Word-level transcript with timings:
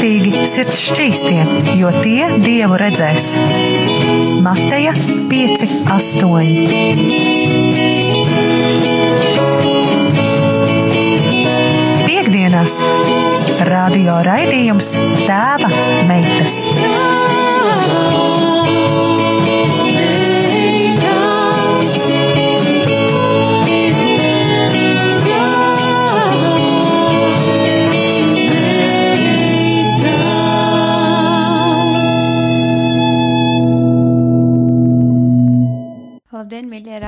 Svētīgi 0.00 0.46
sirds 0.48 0.78
šķīstie, 0.80 1.42
jo 1.76 1.90
tie 2.00 2.30
dievu 2.40 2.78
redzēs. 2.80 3.34
Mateja 4.40 4.94
5, 5.28 5.64
8. 5.92 6.54
Piektdienās 12.06 12.80
radio 13.68 14.16
raidījums 14.24 14.94
Tēva 15.26 15.68
meitas. 16.08 16.56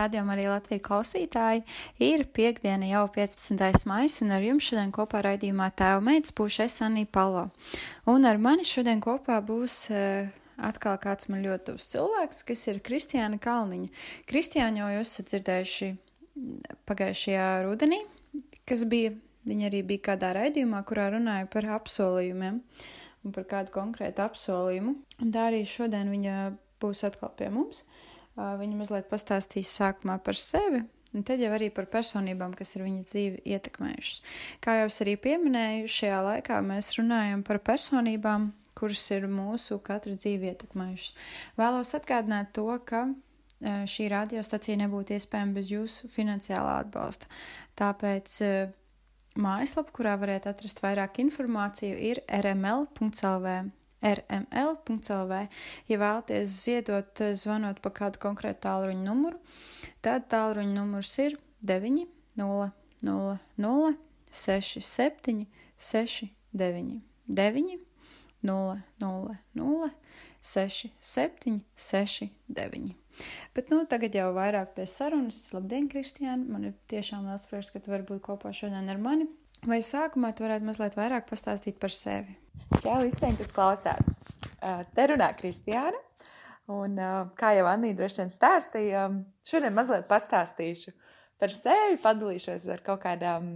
Rādījumi, 0.03 0.33
arī 0.35 0.49
Latvijas 0.51 0.83
klausītāji! 0.83 1.61
Ir 2.03 2.25
piekdiena 2.35 2.89
jau 2.91 3.05
15. 3.15 3.85
maija, 3.87 4.11
un 4.25 4.35
ar 4.35 4.43
jums 4.43 4.67
šodien 4.67 4.91
kopā 4.95 5.21
raidījumā 5.23 5.69
tēva 5.79 6.01
meitas 6.03 6.35
būšu 6.35 6.65
es 6.65 6.81
Anī 6.83 7.05
Palo. 7.07 7.45
Un 8.11 8.27
ar 8.27 8.41
mani 8.43 8.67
šodien 8.67 8.99
kopā 9.05 9.37
būs 9.47 9.77
uh, 9.95 10.27
atkal 10.59 10.99
kāds 11.05 11.31
man 11.31 11.45
ļoti 11.47 11.69
tuvs 11.69 11.87
cilvēks, 11.93 12.43
kas 12.49 12.67
ir 12.73 12.81
Kristiāna 12.83 13.39
Kalniņa. 13.43 13.93
Kristiāna 14.27 14.83
jau 14.83 14.91
jūs 14.97 15.13
esat 15.13 15.31
dzirdējuši 15.31 15.93
pagājušajā 16.91 17.47
rudenī, 17.69 18.01
kas 18.67 18.83
bija, 18.91 19.15
viņa 19.47 19.71
arī 19.71 19.85
bija 19.87 20.07
kādā 20.11 20.33
raidījumā, 20.41 20.83
kurā 20.89 21.13
runāja 21.15 21.47
par 21.53 21.71
apsolījumiem 21.79 22.59
un 23.23 23.39
par 23.39 23.47
kādu 23.55 23.71
konkrētu 23.79 24.27
apsolījumu. 24.27 24.99
Un 25.23 25.31
tā 25.31 25.47
arī 25.53 25.63
šodien 25.63 26.11
viņa 26.11 26.39
būs 26.83 27.07
atkal 27.07 27.31
pie 27.39 27.55
mums. 27.55 27.85
Viņa 28.37 28.79
mazliet 28.79 29.11
pastāstīs 29.11 29.71
sākumā 29.77 30.17
par 30.25 30.39
sevi, 30.41 30.81
un 31.13 31.25
tad 31.29 31.43
jau 31.43 31.51
arī 31.53 31.69
par 31.75 31.85
personībām, 31.93 32.55
kas 32.57 32.73
ir 32.77 32.87
viņas 32.87 33.11
dzīvi 33.11 33.43
ietekmējušas. 33.53 34.23
Kā 34.65 34.79
jau 34.81 34.87
es 34.89 35.01
arī 35.05 35.19
pieminēju, 35.21 35.91
šajā 35.93 36.21
laikā 36.29 36.61
mēs 36.65 36.95
runājam 36.97 37.43
par 37.45 37.61
personībām, 37.61 38.49
kuras 38.79 39.05
ir 39.13 39.29
mūsu 39.29 39.77
katra 39.85 40.15
dzīvi 40.17 40.49
ietekmējušas. 40.49 41.27
Vēlos 41.61 41.93
atgādināt 41.99 42.55
to, 42.57 42.71
ka 42.89 43.05
šī 43.63 44.09
radiostacija 44.11 44.81
nebūtu 44.81 45.19
iespējama 45.19 45.59
bez 45.59 45.69
jūsu 45.71 46.09
finansiālā 46.11 46.81
atbalsta. 46.87 47.29
Tāpēc 47.79 48.39
mājaslapa, 49.39 49.93
kurā 49.95 50.17
varētu 50.25 50.51
atrast 50.51 50.83
vairāk 50.83 51.21
informāciju, 51.23 52.01
ir 52.01 52.25
rml.lv 52.41 53.55
rml.lv. 54.03 55.39
Ja 55.89 55.99
vēlaties 56.03 56.57
ziedot, 56.65 57.21
eh, 57.21 57.35
zvanot 57.39 57.81
pa 57.83 57.91
kādu 57.91 58.21
konkrētu 58.23 58.67
tālruņa 58.67 59.05
numuru, 59.07 59.39
tad 60.03 60.29
tālruņa 60.33 60.75
numurs 60.77 61.15
ir 61.23 61.39
9 61.63 62.07
0 62.37 62.71
0 63.03 63.39
0 63.59 63.95
6 64.31 64.81
7 64.81 65.47
6 65.79 66.31
9 66.53 67.01
9 67.29 67.79
0 68.43 68.83
0 69.01 69.37
0 69.55 69.91
6 70.43 70.91
7 71.01 71.61
6 71.77 72.31
9. 72.49 72.95
Bet 73.55 73.71
nu, 73.71 73.85
tagad 73.87 74.17
jau 74.17 74.31
vairāk 74.35 74.73
pie 74.77 74.87
sarunas. 74.89 75.39
Labdien, 75.53 75.89
Kristiāna! 75.93 76.43
Man 76.49 76.71
ir 76.71 76.75
tiešām 76.91 77.29
liels 77.29 77.45
prieks, 77.51 77.71
ka 77.71 77.83
tu 77.83 77.93
vari 77.93 78.07
būt 78.09 78.23
kopā 78.25 78.55
šodien 78.57 78.89
ar 78.89 79.01
mani. 79.03 79.29
Vai 79.63 79.79
sākumā 79.79 80.33
tu 80.35 80.43
varētu 80.43 80.67
mazliet 80.67 80.97
vairāk 80.99 81.29
pastāstīt 81.29 81.77
par 81.79 81.93
sevi? 81.95 82.35
Čau 82.83 82.97
visiem, 83.05 83.37
kas 83.39 83.53
klausās. 83.55 84.09
Te 84.59 85.05
runā 85.07 85.29
Kristiāna. 85.39 86.01
Un, 86.73 86.97
kā 87.39 87.53
jau 87.55 87.69
Anija 87.71 87.95
droši 87.99 88.23
vien 88.23 88.33
stāstīja, 88.33 89.05
šodien 89.47 89.75
mazliet 89.75 90.09
pastāstīšu 90.11 90.95
par 91.39 91.55
sevi, 91.55 92.01
padalīšos 92.03 92.67
ar 92.75 92.83
kaut 92.87 93.05
kādām 93.05 93.49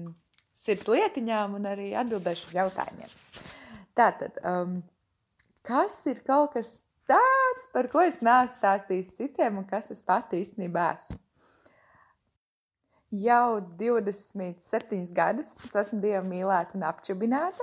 sirds 0.54 0.86
lietiņām 0.90 1.58
un 1.58 1.66
arī 1.70 1.90
atbildēšu 1.98 2.50
uz 2.50 2.56
jautājumiem. 2.60 3.18
Tātad, 3.98 4.38
um, 4.46 4.80
kas 5.66 5.98
ir 6.10 6.22
kaut 6.26 6.54
kas 6.54 6.84
tāds, 7.08 7.70
par 7.74 7.90
ko 7.90 8.06
es 8.06 8.22
neesmu 8.22 8.54
stāstījis 8.54 9.14
citiem 9.18 9.62
un 9.62 9.66
kas 9.66 9.90
es 9.94 10.06
pati 10.06 10.42
īstenībā 10.42 10.90
esmu? 10.94 11.18
Jau 13.14 13.60
27 13.78 15.12
gadus 15.14 15.52
es 15.62 15.76
esmu 15.78 16.00
dievu 16.02 16.26
mīlēta 16.26 16.74
un 16.74 16.82
apčubināta. 16.88 17.62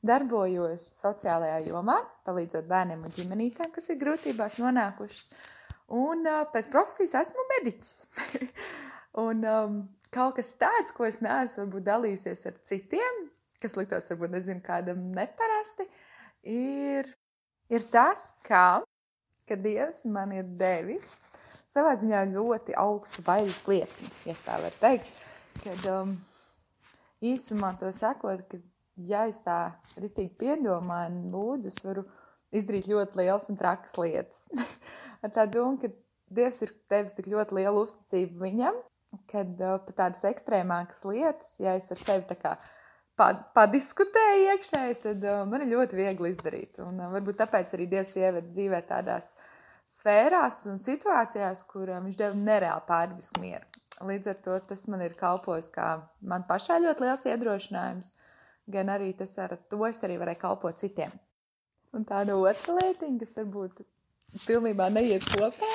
Darbojos 0.00 0.84
sociālajā 1.02 1.58
jomā, 1.66 1.98
palīdzot 2.24 2.68
bērniem 2.70 3.02
un 3.04 3.12
ģimenītēm, 3.12 3.72
kas 3.74 3.90
ir 3.90 3.98
grūtībās 4.00 4.56
nonākušas. 4.62 5.32
Un 5.92 6.24
uh, 6.24 6.44
pēc 6.52 6.70
profesijas 6.72 7.16
esmu 7.20 7.44
mediķis. 7.50 7.94
un 9.26 9.44
um, 9.44 9.78
kaut 10.14 10.38
kas 10.38 10.54
tāds, 10.60 10.94
ko 10.96 11.04
es 11.08 11.20
neesmu 11.24 11.66
varbūt 11.66 11.88
dalījusies 11.90 12.46
ar 12.48 12.56
citiem, 12.70 13.24
kas 13.60 13.76
liktos 13.76 14.08
varbūt 14.12 14.38
nezinu 14.38 14.64
kādam 14.64 15.02
neparasti, 15.12 15.88
ir, 16.48 17.10
ir 17.68 17.88
tas, 17.92 18.30
kā, 18.46 18.80
ka 19.48 19.58
Dievs 19.58 20.06
man 20.14 20.32
ir 20.36 20.48
devis 20.60 21.18
savā 21.68 21.94
ziņā 22.00 22.24
ļoti 22.32 22.76
augstu 22.80 23.22
bailes 23.26 23.62
liecini, 23.68 24.10
ja 24.28 24.34
tā 24.40 24.58
var 24.62 24.74
teikt. 24.80 25.10
Kad 25.62 25.84
um, 25.92 26.14
īsumā 27.24 27.74
to 27.80 27.90
sakot, 27.94 28.44
ka 28.48 28.60
ja 29.08 29.26
es 29.30 29.40
tā 29.44 29.58
ritīgi 29.98 30.36
piedomāju 30.40 31.12
un 31.12 31.32
lūdzu, 31.34 31.72
es 31.72 31.80
varu 31.84 32.06
izdarīt 32.54 32.88
ļoti 32.90 33.20
liels 33.20 33.48
un 33.52 33.58
trakas 33.60 33.96
lietas. 34.00 34.46
Ar 35.24 35.34
tā 35.34 35.48
domu, 35.50 35.80
ka 35.82 35.92
Dievs 36.28 36.58
ir 36.60 36.74
devis 36.92 37.14
tik 37.16 37.30
ļoti 37.32 37.56
lielu 37.56 37.80
uzticību 37.86 38.42
viņam, 38.42 38.74
kad 39.32 39.62
uh, 39.64 39.78
pat 39.86 39.94
tādas 39.96 40.26
ekstrēmākas 40.28 41.00
lietas, 41.08 41.54
ja 41.64 41.72
es 41.78 41.86
ar 41.94 41.96
sevi 41.96 42.26
tā 42.28 42.36
kā 42.36 42.50
padiskutēju 43.56 44.50
iekšēji, 44.52 44.98
tad 45.06 45.24
uh, 45.24 45.38
man 45.48 45.64
ir 45.64 45.72
ļoti 45.72 45.96
viegli 45.96 46.34
izdarīt. 46.34 46.82
Un 46.84 47.00
uh, 47.00 47.08
varbūt 47.14 47.40
tāpēc 47.40 47.72
arī 47.72 47.88
Dievs 47.94 48.12
ieved 48.20 48.52
dzīvē 48.52 48.82
tādās 48.90 49.30
uh, 49.32 49.48
sfērās 49.88 50.62
un 50.68 50.80
situācijās, 50.80 51.64
kur 51.68 51.90
viņš 51.90 52.16
deva 52.18 52.36
nereāli 52.36 52.84
pārdabisku 52.88 53.42
mieru. 53.42 53.64
Līdz 54.04 54.30
ar 54.30 54.40
to 54.44 54.56
tas 54.68 54.84
man 54.90 55.02
ir 55.02 55.16
kalpojis 55.18 55.72
kā 55.74 55.88
man 56.22 56.44
pašai 56.46 56.78
ļoti 56.84 57.06
liels 57.06 57.24
iedrošinājums, 57.26 58.12
gan 58.70 58.92
arī 58.94 59.10
tas 59.18 59.32
ar 59.42 59.56
to 59.70 59.80
es 59.88 60.02
arī 60.06 60.18
varēju 60.20 60.42
kalpot 60.44 60.78
citiem. 60.78 61.14
Un 61.96 62.04
tāda 62.06 62.36
otra 62.36 62.76
lietiņa, 62.76 63.18
kas 63.22 63.38
varbūt 63.40 63.80
pilnībā 64.44 64.90
neiet 64.92 65.24
kopā, 65.32 65.70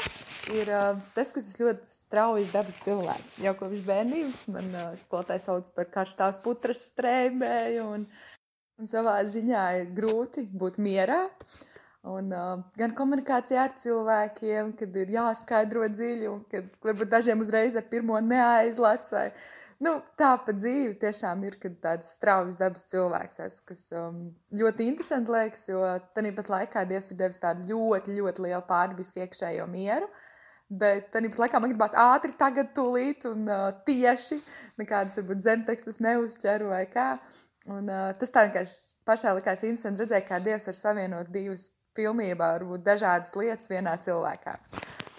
ir 0.54 0.70
tas, 1.18 1.34
kas 1.34 1.50
ir 1.50 1.66
ļoti 1.66 1.90
straujas 1.90 2.54
dabas 2.54 2.78
cilvēks. 2.86 3.40
Jau 3.44 3.56
kopš 3.60 3.82
bērnības 3.88 4.46
man 4.54 4.70
skolotāji 5.02 5.44
sauc 5.48 5.74
par 5.74 5.90
karstās 5.98 6.38
putras 6.46 6.86
strēmēju, 6.94 7.90
un, 7.98 8.06
un 8.78 8.94
savā 8.94 9.18
ziņā 9.26 9.68
ir 9.82 9.94
grūti 9.98 10.46
būt 10.54 10.78
mierā. 10.86 11.24
Uh, 11.26 11.73
Un, 12.04 12.34
uh, 12.36 12.58
gan 12.76 12.92
komunikācijā 12.98 13.62
ar 13.64 13.76
cilvēkiem, 13.80 14.74
kad 14.76 14.96
ir 15.00 15.12
jāskaidro 15.14 15.86
dziļi, 15.88 16.26
un 16.28 16.42
kad 16.52 16.66
varbūt 16.84 17.12
dažiem 17.14 17.40
uzreiz 17.40 17.78
ar 17.80 17.86
pirmo 17.88 18.18
neaizlec. 18.20 19.06
Vai, 19.14 19.30
nu, 19.86 19.94
tā 20.20 20.34
pa 20.44 20.52
dzīvi 20.52 20.98
tiešām 21.00 21.46
ir 21.48 21.56
tāds 21.80 22.10
straujas 22.18 22.58
dabas 22.60 22.84
cilvēks, 22.90 23.40
es, 23.46 23.62
kas 23.64 23.86
um, 23.96 24.18
ļoti 24.52 24.90
interesanti 24.92 25.32
liekas, 25.32 25.62
jo 25.72 25.80
tāpat 26.18 26.52
laikā 26.52 26.84
Dievs 26.90 27.08
ir 27.14 27.22
devis 27.22 27.40
tādu 27.40 27.70
ļoti, 27.70 28.18
ļoti 28.18 28.44
lielu 28.50 28.60
pārdabisku 28.68 29.24
iekšējo 29.24 29.68
mieru. 29.72 30.10
Bet 30.68 31.08
tāpat 31.14 31.40
laikā 31.40 31.62
man 31.64 31.72
gribās 31.72 31.96
ātri, 31.96 32.34
tagad, 32.36 32.74
tūlīt 32.76 33.24
un 33.30 33.48
uh, 33.48 33.70
tieši 33.88 34.42
nekādas 34.82 35.16
varbūt 35.22 35.46
zemtekstus 35.48 36.02
neuzķeru 36.04 36.68
vai 36.74 36.84
kā. 36.92 37.14
Un, 37.72 37.88
uh, 37.88 38.12
tas 38.20 38.36
tā 38.36 38.44
vienkārši 38.50 39.08
pašā 39.08 39.32
likās 39.38 39.64
interesanti 39.64 40.04
redzēt, 40.04 40.28
kā 40.28 40.42
Dievs 40.44 40.68
var 40.68 40.80
savienot 40.82 41.32
divas 41.32 41.70
pilnībā 41.98 42.54
varbūt 42.58 42.86
dažādas 42.86 43.36
lietas 43.40 43.72
vienā 43.72 43.96
cilvēkā. 44.04 44.58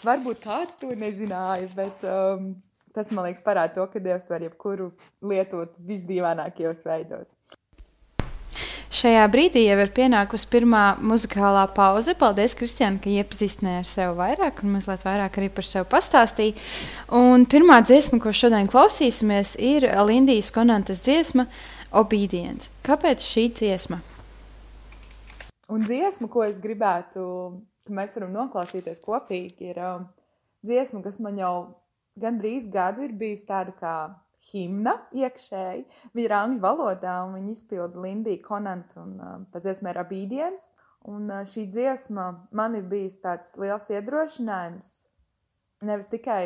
Varbūt 0.05 0.45
kāds 0.45 0.79
to 0.81 0.93
nezināja, 0.99 1.69
bet 1.77 2.05
um, 2.09 2.55
tas 2.95 3.11
man 3.15 3.29
liekas 3.29 3.45
parāda 3.45 3.75
to, 3.79 3.87
ka 3.91 4.03
Dievs 4.03 4.29
var 4.31 4.45
jebkuru 4.45 4.93
lietot 5.25 5.77
visdīvainākajos 5.89 6.85
veidos. 6.87 7.35
Šajā 8.95 9.25
brīdī 9.27 9.65
jau 9.65 9.79
ir 9.83 9.91
pienākusi 9.91 10.47
pirmā 10.53 10.83
muzikālā 11.03 11.65
pauze. 11.75 12.15
Paldies, 12.15 12.55
Kristiāna, 12.55 13.01
ka 13.03 13.11
iepazīstināji 13.11 13.81
ar 13.81 13.89
sevi 13.91 14.15
vairāk 14.21 14.63
un 14.63 14.77
mazliet 14.77 15.03
vairāk 15.05 15.41
arī 15.41 15.51
par 15.53 15.67
sevi 15.67 15.89
pastāstīji. 15.91 16.55
Un 17.19 17.49
pirmā 17.51 17.81
dziesma, 17.83 18.21
ko 18.23 18.31
šodien 18.31 18.71
klausīsimies, 18.71 19.57
ir 19.59 19.91
Lindijas 20.07 20.55
Konantas 20.55 21.03
dziesma 21.05 21.49
Obedience. 21.91 22.71
Kāpēc 22.87 23.27
šī 23.27 23.49
dziesma? 23.59 23.99
Un 25.73 25.81
dziesma, 25.81 26.29
ko 26.29 26.43
es 26.45 26.59
gribētu, 26.61 27.23
ka 27.87 27.95
mēs 27.97 28.13
varam 28.19 28.35
noklausīties 28.35 29.01
kopīgi, 29.05 29.71
ir 29.71 29.81
um, 29.81 30.05
dziesma, 30.67 31.01
kas 31.05 31.17
man 31.25 31.39
jau 31.41 31.55
gandrīz 32.21 32.67
gadu 32.73 33.07
ir 33.07 33.15
bijusi 33.17 33.49
tāda 33.49 33.73
kā 33.79 33.95
himna 34.51 34.99
iekšēji. 35.17 35.87
Viņa 36.13 36.27
ir 36.27 36.35
angļu 36.37 36.61
valodā, 36.61 37.15
un 37.25 37.39
viņa 37.39 37.55
izpilda 37.55 38.03
Lindija 38.05 38.43
Konanta, 38.45 39.01
un 39.07 39.15
uh, 39.17 39.39
tā 39.53 39.63
dziesma 39.65 39.95
ir 39.95 40.03
Abīdiens. 40.03 40.69
Un 41.09 41.33
uh, 41.33 41.47
šī 41.49 41.67
dziesma 41.73 42.29
man 42.57 42.77
ir 42.77 42.85
bijis 42.89 43.17
tāds 43.25 43.57
liels 43.61 43.89
iedrošinājums. 43.93 44.93
Nevis 45.85 46.13
tikai 46.13 46.43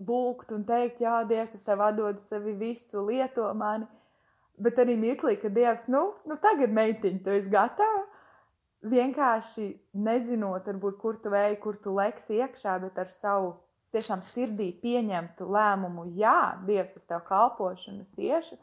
lūgt 0.00 0.56
un 0.56 0.64
teikt, 0.68 1.04
jā, 1.04 1.20
Dievs, 1.28 1.54
es 1.56 1.64
tev 1.64 1.84
atdodu 1.84 2.20
sevi 2.20 2.56
visu, 2.58 3.04
lieto 3.06 3.46
mani, 3.56 3.86
bet 4.60 4.80
arī 4.80 4.96
mirklī, 5.00 5.36
ka 5.40 5.52
Dievs, 5.52 5.86
nu, 5.92 6.06
nu 6.28 6.36
tagad 6.40 6.72
meitiņ, 6.74 7.20
tu 7.24 7.32
esi 7.36 7.52
gatava. 7.52 8.04
Vienkārši 8.84 9.70
nezinot, 9.96 10.66
varbūt, 10.68 10.98
kur 11.00 11.16
tu 11.16 11.32
ej, 11.32 11.56
kur 11.62 11.78
tu 11.80 11.94
leksi 11.96 12.40
iekšā, 12.42 12.76
bet 12.82 12.98
ar 13.00 13.08
savu 13.08 13.54
tiešām 13.94 14.20
sirdī 14.26 14.68
pieņemtu 14.82 15.46
lēmumu, 15.48 16.04
jā, 16.18 16.58
Dievs, 16.66 16.98
es 16.98 17.08
tev 17.08 17.22
kalpošu 17.28 17.94
un 17.94 18.02
es 18.02 18.12
iešu, 18.18 18.58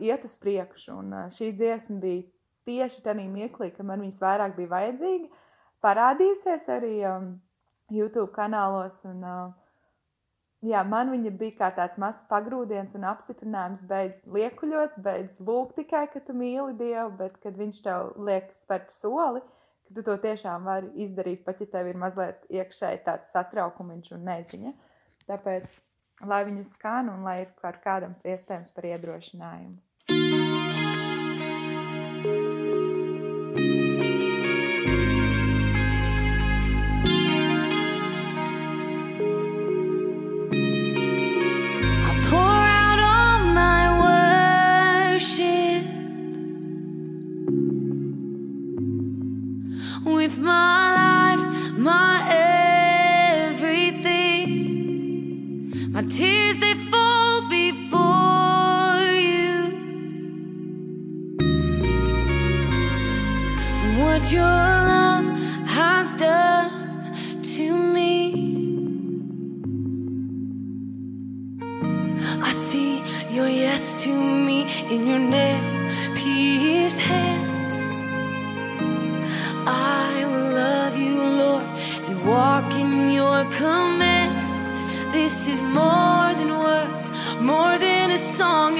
iet 0.00 0.24
uz 0.24 0.36
priekšu. 0.40 0.96
Un 0.96 1.16
šī 1.34 1.50
dziesma 1.52 1.98
bija 2.00 2.24
tieši 2.68 3.04
tajā 3.04 3.28
mirklī, 3.28 3.70
kad 3.74 3.88
man 3.88 4.00
viņas 4.04 4.22
vairāk 4.24 4.56
bija 4.56 4.72
vajadzīga, 4.72 5.44
parādījusies 5.84 6.68
arī 6.72 6.94
um, 7.10 7.30
YouTube 7.92 8.32
kanālos. 8.36 9.02
Un, 9.08 9.24
uh, 9.24 9.67
jā, 10.64 10.82
man 10.86 11.12
viņa 11.12 11.32
bija 11.38 11.56
kā 11.58 11.68
tāds 11.76 11.98
mazs 12.00 12.24
pagrūdiens 12.30 12.96
un 12.98 13.06
apstiprinājums, 13.10 13.84
beidz 13.88 14.24
liekuļot, 14.34 14.98
beidz 15.04 15.38
lūgt 15.44 15.78
tikai, 15.78 16.06
ka 16.12 16.22
tu 16.24 16.36
mīli 16.36 16.76
Dievu, 16.78 17.12
bet 17.20 17.38
kad 17.42 17.58
viņš 17.58 17.80
tev 17.84 18.12
liek 18.28 18.52
spērt 18.54 18.94
soli, 18.94 19.42
ka 19.88 19.96
tu 19.96 20.04
to 20.06 20.16
tiešām 20.22 20.68
vari 20.68 20.92
izdarīt, 21.04 21.44
pat 21.46 21.62
ja 21.62 21.68
tev 21.72 21.90
ir 21.90 21.98
mazliet 22.00 22.46
iekšēji 22.52 23.04
tāds 23.06 23.34
satraukumiņš 23.34 24.14
un 24.16 24.24
neziņa. 24.28 24.72
Tāpēc, 25.28 25.80
lai 26.28 26.44
viņas 26.48 26.72
skan 26.78 27.12
un 27.12 27.26
lai 27.26 27.42
ir 27.44 27.52
kādam 27.84 28.16
iespējams 28.24 28.72
par 28.74 28.90
iedrošinājumu. 28.94 29.78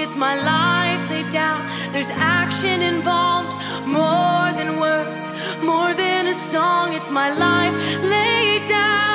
is 0.09 0.15
my 0.15 0.35
life 0.35 1.09
laid 1.09 1.29
down. 1.29 1.67
There's 1.91 2.09
action 2.09 2.81
involved, 2.81 3.53
more 3.85 4.51
than 4.57 4.79
words, 4.79 5.31
more 5.63 5.93
than 5.93 6.27
a 6.27 6.33
song. 6.33 6.93
It's 6.93 7.11
my 7.11 7.29
life 7.29 7.75
laid 8.03 8.67
down. 8.67 9.08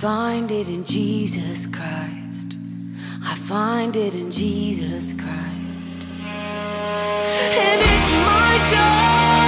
Find 0.00 0.50
it 0.50 0.66
in 0.66 0.82
Jesus 0.82 1.66
Christ. 1.66 2.56
I 3.22 3.34
find 3.34 3.94
it 3.96 4.14
in 4.14 4.30
Jesus 4.30 5.12
Christ. 5.12 6.06
And 6.24 7.80
it's 7.82 8.12
my 8.24 9.34
joy 9.34 9.39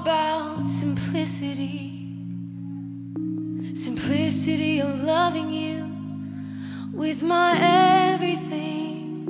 about 0.00 0.66
simplicity. 0.66 1.86
Simplicity 3.74 4.80
of 4.80 5.02
loving 5.02 5.50
you 5.52 5.78
with 6.92 7.22
my 7.22 7.50
everything. 7.60 9.26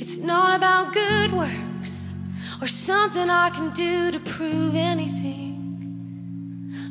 It's 0.00 0.18
not 0.18 0.56
about 0.58 0.92
good 0.92 1.32
works 1.32 2.12
or 2.60 2.66
something 2.66 3.30
I 3.30 3.48
can 3.50 3.70
do 3.70 4.10
to 4.10 4.20
prove 4.20 4.74
anything. 4.74 5.54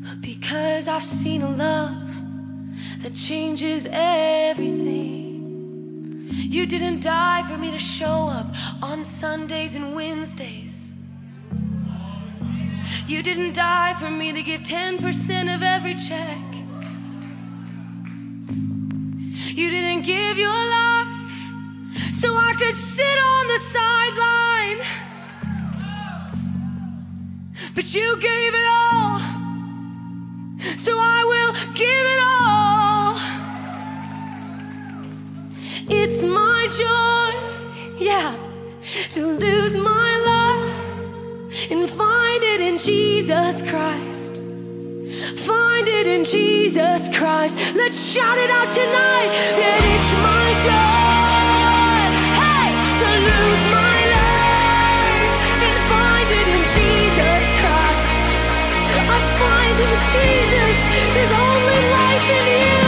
But 0.06 0.22
because 0.22 0.88
I've 0.88 1.10
seen 1.22 1.44
a 1.44 1.52
love 1.52 2.10
that 3.04 3.14
changes 3.14 3.88
everything. 3.92 5.22
You 6.56 6.66
didn't 6.66 7.02
die 7.04 7.44
for 7.48 7.58
me 7.58 7.70
to 7.72 7.80
show 7.80 8.20
up 8.40 8.48
on 8.82 9.04
Sundays 9.04 9.76
and 9.76 9.96
Wednesdays. 9.96 10.73
You 13.06 13.22
didn't 13.22 13.54
die 13.54 13.94
for 13.96 14.10
me 14.10 14.32
to 14.32 14.42
give 14.42 14.62
10% 14.62 15.54
of 15.54 15.62
every 15.62 15.94
check. 15.94 16.38
You 19.56 19.70
didn't 19.70 20.04
give 20.04 20.38
your 20.38 20.50
life 20.50 21.34
so 22.14 22.34
I 22.34 22.56
could 22.58 22.76
sit 22.76 23.18
on 23.32 23.48
the 23.48 23.60
sideline. 23.60 24.80
But 27.76 27.94
you 27.94 28.18
gave 28.22 28.54
it 28.56 28.66
all, 28.70 29.20
so 30.78 30.94
I 30.98 31.24
will 31.32 31.54
give 31.74 32.06
it 32.16 32.20
all. 32.32 33.18
It's 35.90 36.24
my 36.24 36.68
joy, 36.82 37.32
yeah, 38.04 38.36
to 39.10 39.22
lose 39.26 39.76
my 39.76 40.18
life 40.32 41.72
and 41.72 41.90
find 41.90 42.23
Jesus 42.84 43.62
Christ. 43.62 44.44
Find 45.48 45.88
it 45.88 46.06
in 46.06 46.26
Jesus 46.26 47.08
Christ. 47.18 47.58
Let's 47.78 48.12
shout 48.12 48.38
it 48.38 48.50
out 48.50 48.70
tonight 48.70 49.32
that 49.56 49.82
it's 49.88 50.12
my 50.20 50.52
joy, 50.68 52.12
hey, 52.44 52.76
to 53.00 53.08
lose 53.24 53.64
my 53.72 53.98
life 54.20 55.64
and 55.64 55.80
find 55.96 56.28
it 56.28 56.44
in 56.44 56.64
Jesus 56.76 57.44
Christ. 57.56 58.30
I 59.00 59.20
find 59.40 59.80
in 59.80 59.96
Jesus, 60.12 60.76
there's 61.16 61.32
only 61.32 61.80
life 61.88 62.28
in 62.36 62.46
you, 62.68 62.83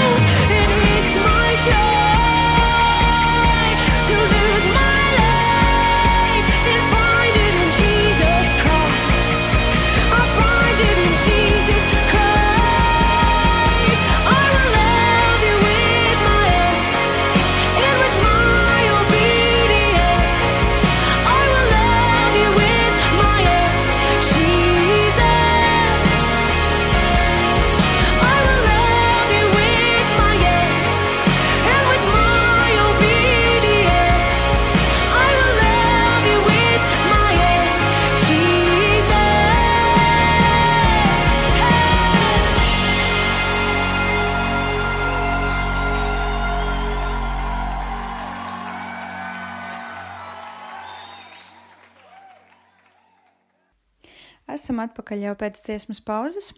Esam 54.56 54.80
atpakaļ 54.80 55.26
jau 55.28 55.34
pēc 55.40 55.60
dziesmas 55.66 56.00
pauzes. 56.06 56.54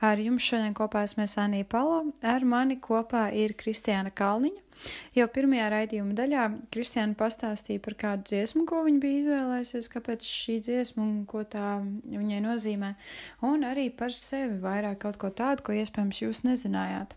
Ar 0.00 0.18
jums 0.18 0.42
šodien 0.42 0.72
kopā 0.74 1.02
esmu 1.04 1.26
Anija 1.42 1.66
Palo, 1.68 1.98
ar 2.24 2.44
mani 2.48 2.78
kopā 2.80 3.28
ir 3.36 3.52
Kristiāna 3.60 4.10
Kalniņa. 4.16 4.62
Jau 5.12 5.26
pirmajā 5.28 5.66
raidījuma 5.74 6.16
daļā 6.16 6.46
Kristiāna 6.72 7.12
pastāstīja 7.20 7.82
par 7.84 7.96
kādu 8.00 8.30
dziesmu, 8.30 8.64
ko 8.66 8.80
viņa 8.86 9.02
bija 9.02 9.20
izvēlējusies, 9.20 9.90
kāpēc 9.92 10.24
šī 10.24 10.56
dziesma 10.64 11.04
un 11.04 11.18
ko 11.28 11.44
tā 11.44 11.82
viņai 11.84 12.40
nozīmē, 12.46 12.94
un 13.44 13.68
arī 13.68 13.90
par 13.92 14.16
sevi 14.16 14.56
vairāk 14.64 15.02
kaut 15.04 15.20
ko 15.20 15.28
tādu, 15.28 15.66
ko 15.68 15.76
iespējams 15.76 16.22
jūs 16.24 16.42
nezinājāt. 16.48 17.12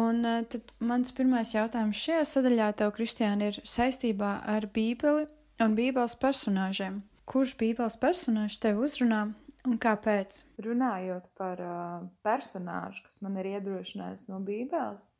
Un 0.00 0.24
eh, 0.24 0.40
tad 0.48 0.72
mans 0.80 1.12
pirmais 1.12 1.52
jautājums 1.52 2.00
šajā 2.00 2.24
sadaļā 2.32 2.72
tev, 2.80 2.94
Kristiāna, 2.96 3.52
ir 3.52 3.60
saistībā 3.66 4.38
ar 4.48 4.70
Bībeli 4.72 5.28
un 5.60 5.76
Bībeles 5.76 6.16
personāžiem. 6.16 7.02
Kurš 7.30 7.54
Bībeles 7.60 7.94
personāžs 8.02 8.58
tev 8.58 8.80
uzrunā 8.82 9.20
un 9.68 9.76
kāpēc? 9.78 10.40
Runājot 10.66 11.28
par 11.38 11.62
uh, 11.62 12.08
personāžu, 12.26 13.04
kas 13.06 13.20
man 13.22 13.38
ir 13.38 13.52
iedrošinājis 13.52 14.26
no 14.32 14.40
Bībeles, 14.42 15.12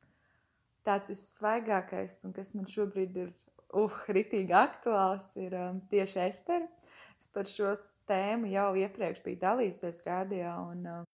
tāds 0.86 1.12
vissvaigākais 1.12 2.18
un 2.26 2.34
kas 2.34 2.50
man 2.58 2.66
šobrīd 2.70 3.20
ir 3.22 3.30
uh, 3.30 4.02
ritīgi 4.10 4.56
aktuāls, 4.58 5.30
ir 5.38 5.54
um, 5.54 5.78
tieši 5.92 6.24
Estere. 6.26 6.66
Es 7.20 7.30
par 7.30 7.46
šo 7.46 7.76
tēmu 8.10 8.50
jau 8.50 8.72
iepriekš 8.80 9.22
biju 9.22 9.38
dalījusies 9.44 10.02
rādījā, 10.08 10.56
un 10.72 10.90
uh, 10.90 11.06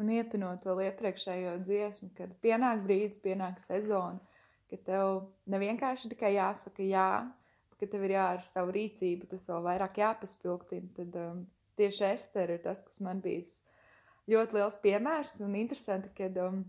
un 0.00 0.10
iepinot 0.12 0.64
vēl 0.66 0.86
iepriekšējo 0.88 1.56
dziesmu, 1.66 2.10
kad 2.16 2.32
pienāk 2.44 2.82
brīdis, 2.86 3.20
pienāk 3.22 3.60
sezona, 3.62 4.20
ka 4.70 4.78
tev 4.86 5.12
nevienkārši 5.52 6.12
tikai 6.14 6.34
jāsaka 6.38 6.86
jā, 6.86 7.08
ka 7.82 7.90
tev 7.90 8.06
ir 8.06 8.14
jāra 8.14 8.46
savu 8.46 8.74
rīcību, 8.76 9.26
tas 9.32 9.48
vēl 9.50 9.64
vairāk 9.66 9.98
jāpaspilgtina, 9.98 10.92
tad 10.96 11.18
um, 11.18 11.42
tieši 11.80 12.06
Ester 12.12 12.54
ir 12.54 12.62
tas, 12.62 12.84
kas 12.86 13.02
man 13.02 13.22
bijis 13.24 13.58
ļoti 14.30 14.58
liels 14.58 14.78
piemērs 14.84 15.40
un 15.42 15.56
interesanti, 15.58 16.12
kad 16.16 16.38
um, 16.42 16.62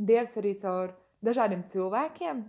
Dievs 0.00 0.38
arī 0.40 0.54
caur 0.56 0.94
dažādiem 1.20 1.66
cilvēkiem 1.68 2.46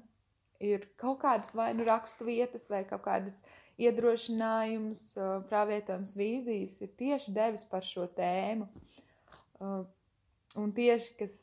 ir 0.63 0.85
kaut 1.01 1.19
kādas 1.25 1.51
vai 1.57 1.73
nu 1.75 1.83
rakstu 1.83 2.29
vietas 2.29 2.69
vai 2.71 2.85
kaut 2.87 3.03
kādas 3.03 3.41
iedrošinājumus, 3.81 5.03
uh, 5.19 5.33
pravietojums, 5.49 6.15
vīzijas 6.15 6.77
ir 6.85 6.93
tieši 6.99 7.33
devis 7.35 7.65
par 7.67 7.83
šo 7.83 8.05
tēmu. 8.15 8.69
Uh, 9.61 9.83
un 10.61 10.71
tieši, 10.75 11.15
kas, 11.19 11.35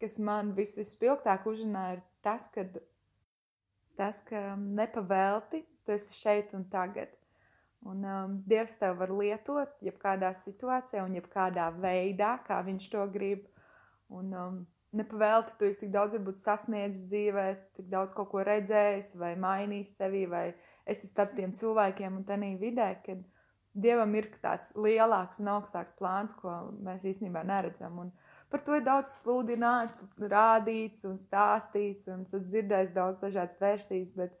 kas 0.00 0.20
man 0.22 0.54
vis, 0.54 0.76
vispilgtāk 0.78 1.48
uzrunāja, 1.50 1.98
ir 1.98 2.06
tas, 2.22 2.46
ka, 2.54 2.66
tas, 3.98 4.22
ka 4.28 4.52
nepavēlti 4.60 5.64
tu 5.84 5.94
esi 5.94 6.14
šeit 6.16 6.54
un 6.56 6.64
tagad. 6.70 7.12
Un 7.82 8.04
um, 8.06 8.36
Dievs 8.46 8.76
tev 8.78 9.00
var 9.00 9.10
lietot 9.10 9.80
jebkādā 9.82 10.30
situācijā 10.38 11.02
un 11.02 11.16
jebkādā 11.18 11.66
veidā, 11.82 12.36
kā 12.46 12.60
viņš 12.62 12.86
to 12.92 13.06
grib. 13.10 13.48
Un 14.12 14.36
um, 14.38 14.60
nepavēlti 14.94 15.56
tu 15.58 15.66
esi 15.66 15.82
tik 15.82 15.92
daudz 15.94 16.14
sasniedzis 16.44 17.08
dzīvē, 17.10 17.46
tik 17.78 17.88
daudz 17.90 18.14
ko 18.14 18.44
redzējis 18.46 19.16
vai 19.18 19.34
mainījis 19.40 19.96
sevi, 19.98 20.26
vai 20.30 20.52
esi 20.86 21.08
starp 21.10 21.34
tiem 21.36 21.54
cilvēkiem 21.56 22.20
un 22.20 22.26
tenī 22.28 22.54
vidē, 22.60 22.94
kad 23.04 23.22
Dievam 23.72 24.10
ir 24.18 24.26
tāds 24.42 24.68
lielāks 24.76 25.38
un 25.40 25.48
augstāks 25.54 25.94
plāns, 25.96 26.34
ko 26.36 26.52
mēs 26.84 27.06
īstenībā 27.08 27.40
neredzam. 27.48 28.02
Un 28.02 28.10
par 28.52 28.60
to 28.66 28.76
ir 28.76 28.84
daudz 28.84 29.14
sludināts, 29.22 30.02
rādīts 30.20 31.06
un 31.08 31.16
stāstīts, 31.16 32.04
un 32.12 32.26
es 32.28 32.50
dzirdēju 32.50 32.92
daudz 32.92 33.22
dažādas 33.24 33.56
versijas, 33.62 34.12
bet 34.12 34.36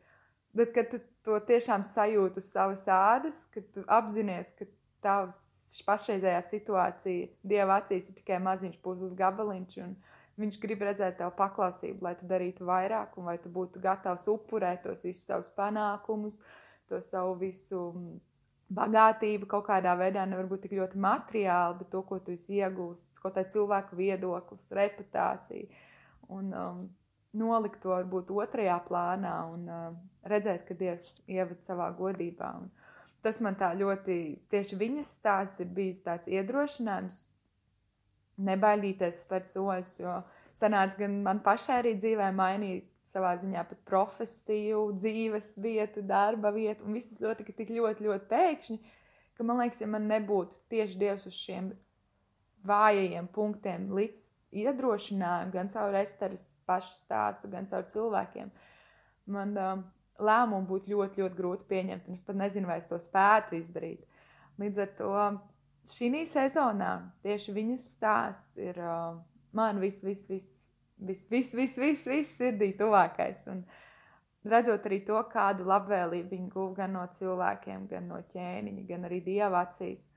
Bet, 0.52 0.72
kad 0.76 0.90
tu 0.92 1.00
to 1.24 1.38
tiešām 1.48 1.84
sajūti 1.86 2.42
uz 2.42 2.48
savas 2.52 2.84
ādas, 2.92 3.44
kad 3.54 3.68
tu 3.72 3.84
apzinājies, 3.88 4.52
ka 4.58 4.66
tavs 5.02 5.38
pašreizējā 5.86 6.40
situācija 6.46 7.30
Dieva 7.42 7.80
acīs 7.80 8.10
ir 8.10 8.18
tikai 8.18 8.38
maziņš 8.42 8.80
puzles 8.84 9.14
gabaliņš, 9.18 9.78
un 9.82 9.94
viņš 10.40 10.58
grib 10.62 10.84
redzēt 10.86 11.18
tev 11.20 11.32
paklausību, 11.38 12.04
lai 12.04 12.14
tu 12.18 12.28
darītu 12.28 12.66
vairāk, 12.68 13.16
un 13.18 13.30
lai 13.30 13.38
tu 13.42 13.52
būtu 13.52 13.82
gatavs 13.82 14.28
upurēt 14.30 14.84
tos 14.84 15.02
visus 15.06 15.24
savus 15.26 15.50
panākumus, 15.56 16.38
to 16.90 17.00
savu 17.04 17.34
visu 17.40 17.82
bagātību 18.72 19.48
kaut 19.50 19.66
kādā 19.68 19.94
veidā, 19.98 20.24
nevar 20.28 20.48
būt 20.50 20.66
tik 20.66 20.76
ļoti 20.78 21.00
materiāli, 21.02 21.78
bet 21.80 21.90
to, 21.92 22.02
ko 22.08 22.18
tu 22.24 22.36
esi 22.36 22.60
iegūstis, 22.60 23.20
ko 23.20 23.32
tā 23.34 23.44
cilvēku 23.48 23.98
viedoklis, 23.98 24.70
reputācija. 24.76 25.82
Un, 26.32 26.52
um, 26.56 26.84
nolikt 27.36 27.80
to 27.82 27.92
varbūt 27.94 28.30
otrajā 28.34 28.78
plānā 28.86 29.34
un 29.52 29.66
uh, 29.70 29.90
redzēt, 30.28 30.66
ka 30.68 30.76
Dievs 30.78 31.16
ievada 31.26 31.60
savā 31.64 31.88
godībā. 31.96 32.52
Un 32.60 32.70
tas 33.24 33.40
man 33.44 33.56
tā 33.58 33.72
ļoti, 33.78 34.18
tieši 34.52 34.78
viņas 34.80 35.12
stāsts 35.20 35.62
ir 35.62 35.70
bijis 35.72 36.02
tāds 36.04 36.30
iedrošinājums, 36.30 37.24
nebaidīties 38.42 39.22
spērt 39.24 39.50
soļus, 39.50 39.92
jo 40.02 40.16
sanāca 40.58 41.04
gan 41.04 41.20
man 41.24 41.42
pašai 41.44 41.80
arī 41.82 41.94
dzīvē 42.00 42.32
mainīt 42.36 42.88
savā 43.06 43.34
ziņā 43.40 43.64
pat 43.68 43.80
profesiju, 43.88 44.84
dzīves 44.96 45.54
vietu, 45.62 46.04
darba 46.06 46.52
vietu, 46.54 46.86
un 46.86 46.96
viss 46.96 47.10
tas 47.12 47.22
ļoti, 47.24 47.48
tik 47.56 47.72
ļoti, 47.74 48.06
ļoti 48.08 48.28
pēkšņi, 48.30 48.78
ka 49.36 49.46
man 49.46 49.62
liekas, 49.62 49.82
ja 49.82 49.88
man 49.90 50.06
nebūtu 50.10 50.60
tieši 50.72 51.00
Dievs 51.00 51.26
uz 51.28 51.36
šiem 51.36 51.72
vājajiem 52.68 53.28
punktiem 53.34 53.90
līdz 53.96 54.22
iedrošinājumu, 54.52 55.52
gan 55.54 55.70
caur 55.72 55.96
Esteras 55.96 56.46
pašu 56.68 56.92
stāstu, 56.94 57.50
gan 57.52 57.66
caur 57.70 57.86
cilvēkiem, 57.88 58.52
man 59.32 59.56
um, 59.56 59.84
lēmumu 60.22 60.68
būtu 60.68 60.92
ļoti, 60.92 61.22
ļoti 61.22 61.38
grūti 61.38 61.68
pieņemt. 61.70 62.10
Es 62.12 62.24
pat 62.26 62.38
nezinu, 62.38 62.68
vai 62.68 62.78
es 62.82 62.88
to 62.90 62.98
spētu 63.00 63.56
izdarīt. 63.58 64.04
Līdz 64.60 64.82
ar 64.84 64.90
to 64.98 65.12
šī 65.92 66.24
sezonā 66.28 66.92
tieši 67.24 67.54
viņas 67.56 67.86
stāsts 67.96 68.60
ir 68.60 68.78
uh, 68.78 69.16
man 69.56 69.80
viss, 69.82 70.02
viss, 70.04 70.28
viss, 70.28 70.66
viss, 70.98 71.26
viss, 71.30 71.54
viss, 71.54 71.78
viss, 71.78 72.06
viss 72.06 72.36
sirdī 72.38 72.72
tuvākais. 72.78 73.46
Un 73.52 73.64
redzot 74.48 74.86
arī 74.88 75.02
to, 75.06 75.18
kādu 75.32 75.66
labvēlību 75.68 76.32
viņi 76.32 76.50
guva 76.52 76.82
gan 76.82 76.96
no 76.98 77.06
cilvēkiem, 77.16 77.86
gan 77.90 78.08
no 78.10 78.20
ķēniņa, 78.32 78.86
gan 78.88 79.08
arī 79.08 79.22
dieva 79.24 79.64
acīs. 79.66 80.08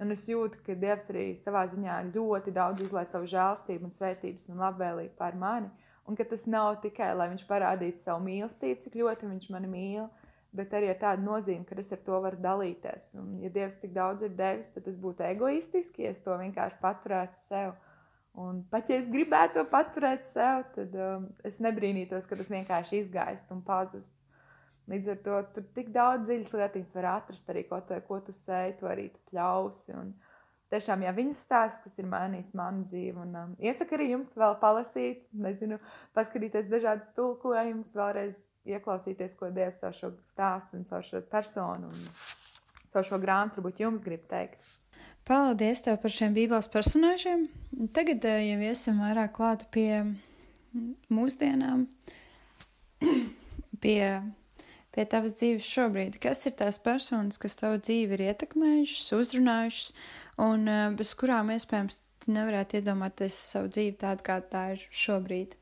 Un 0.00 0.14
es 0.14 0.24
jūtu, 0.30 0.62
ka 0.64 0.74
Dievs 0.80 1.10
arī 1.12 1.26
savā 1.36 1.66
ziņā 1.68 1.98
ļoti 2.14 2.54
daudz 2.56 2.86
izlaiž 2.86 3.10
savu 3.12 3.28
žēlstību 3.28 3.84
un 3.84 3.92
svētības 3.92 4.48
un 4.48 4.62
labvēlību 4.62 5.12
pār 5.18 5.36
mani. 5.36 5.68
Un 6.08 6.16
ka 6.16 6.24
tas 6.24 6.46
nav 6.48 6.78
tikai, 6.80 7.10
lai 7.14 7.28
viņš 7.34 7.44
parādītu 7.46 8.00
savu 8.00 8.24
mīlestību, 8.24 8.80
cik 8.80 8.96
ļoti 8.96 9.28
viņš 9.28 9.50
mani 9.52 9.68
mīl, 9.70 10.06
bet 10.56 10.72
arī 10.74 10.88
ar 10.90 10.98
tādu 11.02 11.26
nozīmi, 11.26 11.66
ka 11.68 11.76
es 11.78 11.92
ar 11.92 12.00
to 12.06 12.22
varu 12.24 12.40
dalīties. 12.40 13.12
Un, 13.20 13.36
ja 13.44 13.52
Dievs 13.52 13.78
tik 13.82 13.92
daudz 13.94 14.24
ir 14.26 14.32
devis, 14.38 14.72
tad 14.74 14.88
tas 14.88 14.96
būtu 14.98 15.26
egoistiski, 15.28 16.06
ja 16.06 16.14
es 16.14 16.24
to 16.24 16.34
vienkārši 16.40 16.80
paturētu 16.80 17.38
sev. 17.38 17.76
Un 18.40 18.64
pat 18.72 18.88
ja 18.90 18.98
es 19.02 19.10
gribētu 19.10 19.58
to 19.58 19.66
paturēt 19.70 20.24
sev, 20.26 20.64
tad 20.74 20.96
um, 20.96 21.28
es 21.44 21.60
nebrīnītos, 21.62 22.26
ka 22.30 22.38
tas 22.40 22.50
vienkārši 22.50 23.04
izgaist 23.04 23.52
un 23.52 23.60
pazust. 23.66 24.16
Līdz 24.90 25.12
ar 25.12 25.20
to 25.22 25.36
tur 25.54 25.66
tik 25.76 25.92
daudz 25.94 26.26
dziļas 26.26 26.50
lietiņas 26.56 26.96
var 26.96 27.06
atrast 27.12 27.52
arī, 27.52 27.62
ko 27.68 27.78
tu, 27.86 27.94
ko 28.08 28.18
tu 28.26 28.34
sēji, 28.34 28.80
to 28.80 28.88
arī 28.90 29.06
tu 29.12 29.20
pļausi. 29.30 29.94
Un 29.94 30.08
tiešām, 30.72 31.04
jā, 31.06 31.12
viņas 31.14 31.42
stāsts, 31.46 31.84
kas 31.84 32.00
ir 32.02 32.08
mainījis 32.10 32.50
manu 32.58 32.82
dzīvi, 32.90 33.14
un 33.22 33.36
um, 33.38 33.52
iesaku 33.62 33.94
arī 33.94 34.10
jums 34.12 34.32
vēl 34.38 34.56
palasīt, 34.62 35.28
nezinu, 35.46 35.78
paskatīties 36.16 36.70
dažādas 36.72 37.14
tulkojumus, 37.14 37.94
vēlreiz 37.98 38.42
ieklausīties, 38.70 39.36
ko 39.38 39.52
Dievs 39.54 39.78
caur 39.84 39.94
šo 39.94 40.10
stāstu 40.26 40.78
un 40.80 40.86
caur 40.90 41.06
šo 41.06 41.22
personu 41.30 41.90
un 41.90 42.10
caur 42.90 43.06
šo 43.06 43.20
grāmatu 43.22 43.60
varbūt 43.60 43.82
jums 43.84 44.06
grib 44.06 44.26
teikt. 44.30 44.58
Paldies 45.28 45.84
tev 45.84 46.00
par 46.02 46.10
šiem 46.10 46.34
bībeles 46.34 46.66
personāžiem. 46.72 47.46
Tagad 47.94 48.24
eh, 48.26 48.48
jau 48.48 48.60
esam 48.72 49.02
vairāk 49.04 49.36
klāti 49.36 49.68
pie 49.70 49.90
mūsdienām, 51.12 51.86
pie 53.84 54.00
pie 54.94 55.06
tavas 55.10 55.36
dzīves 55.38 55.66
šobrīd? 55.66 56.18
Kas 56.22 56.44
ir 56.48 56.56
tās 56.58 56.80
personas, 56.82 57.38
kas 57.40 57.58
tavu 57.58 57.80
dzīvi 57.82 58.16
ir 58.16 58.24
ietekmējušas, 58.30 59.10
uzrunājušas, 59.18 59.92
un 60.46 60.70
uh, 60.70 60.86
bez 60.98 61.14
kurām 61.18 61.52
iespējams 61.54 61.98
tu 62.20 62.34
nevarētu 62.36 62.80
iedomāties 62.80 63.36
savu 63.52 63.70
dzīvi 63.72 63.96
tādu, 64.00 64.26
kā 64.26 64.40
tā 64.52 64.64
ir 64.76 64.86
šobrīd? 64.90 65.56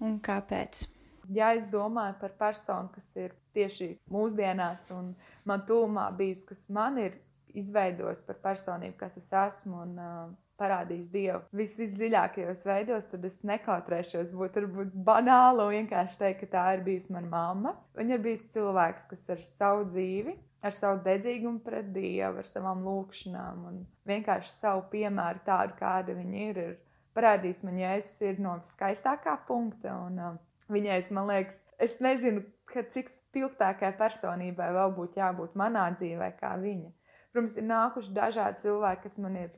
Un 0.00 0.18
kāpēc? 0.24 0.86
Ja 1.30 1.52
es 1.54 1.68
domāju 1.70 2.16
par 2.20 2.32
personu, 2.38 2.90
kas 2.94 3.10
ir 3.20 3.34
tieši 3.54 3.92
mūsdienās 4.10 4.88
un 4.96 5.12
man 5.46 5.62
tūmā 5.68 6.08
bijusi, 6.18 6.48
kas 6.48 6.64
man 6.74 6.98
ir 6.98 7.20
izveidojis 7.54 8.24
par 8.26 8.38
personību, 8.42 8.96
kas 8.98 9.18
es 9.20 9.28
esmu, 9.34 9.84
un 9.84 10.00
uh, 10.00 10.32
parādījis 10.60 11.08
Dievu 11.12 11.40
vis, 11.56 11.74
visdziļākajos 11.80 12.66
veidos, 12.68 13.08
tad 13.12 13.24
es 13.28 13.40
nekautrēšos 13.48 14.34
būt 14.36 14.60
varbūt 14.60 14.92
banāli 15.08 15.64
un 15.64 15.74
vienkārši 15.78 16.20
teikt, 16.20 16.44
ka 16.44 16.50
tā 16.54 16.66
ir 16.76 16.84
bijusi 16.86 17.14
mana 17.16 17.32
mamma. 17.32 17.74
Viņa 17.98 18.16
ir 18.16 18.22
bijusi 18.28 18.52
cilvēks, 18.58 19.08
kas 19.10 19.26
ar 19.34 19.42
savu 19.46 19.88
dzīvi, 19.88 20.36
ar 20.66 20.76
savu 20.76 21.00
dedzīgumu 21.06 21.64
pret 21.64 21.88
Dievu, 21.94 22.42
ar 22.42 22.48
savām 22.48 22.84
lūkšanām 22.86 23.66
un 23.72 23.82
vienkārši 24.10 24.54
savu 24.54 24.86
piemēru 24.92 25.42
tādu, 25.48 25.76
kāda 25.80 26.14
viņa 26.18 26.46
ir, 26.50 26.62
ir 26.68 26.78
parādījis 27.16 27.64
man, 27.66 27.80
ja 27.80 27.96
es 27.98 28.12
ir 28.22 28.38
no 28.42 28.58
viskaistākā 28.60 29.40
punkta. 29.48 29.96
Un, 30.06 30.22
uh, 30.22 30.38
Viņai, 30.70 31.00
man 31.10 31.26
liekas, 31.26 31.56
es 31.82 31.96
nezinu, 31.98 32.44
cik 32.70 33.08
spilgtākai 33.10 33.90
personībai 33.98 34.68
vēl 34.76 34.92
būtu 34.94 35.18
jābūt 35.18 35.56
manā 35.58 35.88
dzīvē, 35.96 36.28
kā 36.38 36.52
viņa. 36.62 36.92
Protams, 37.32 37.56
ir 37.58 37.66
nākuši 37.66 38.14
dažādi 38.14 38.62
cilvēki, 38.64 39.02
kas 39.02 39.18
man 39.22 39.38
ir 39.40 39.50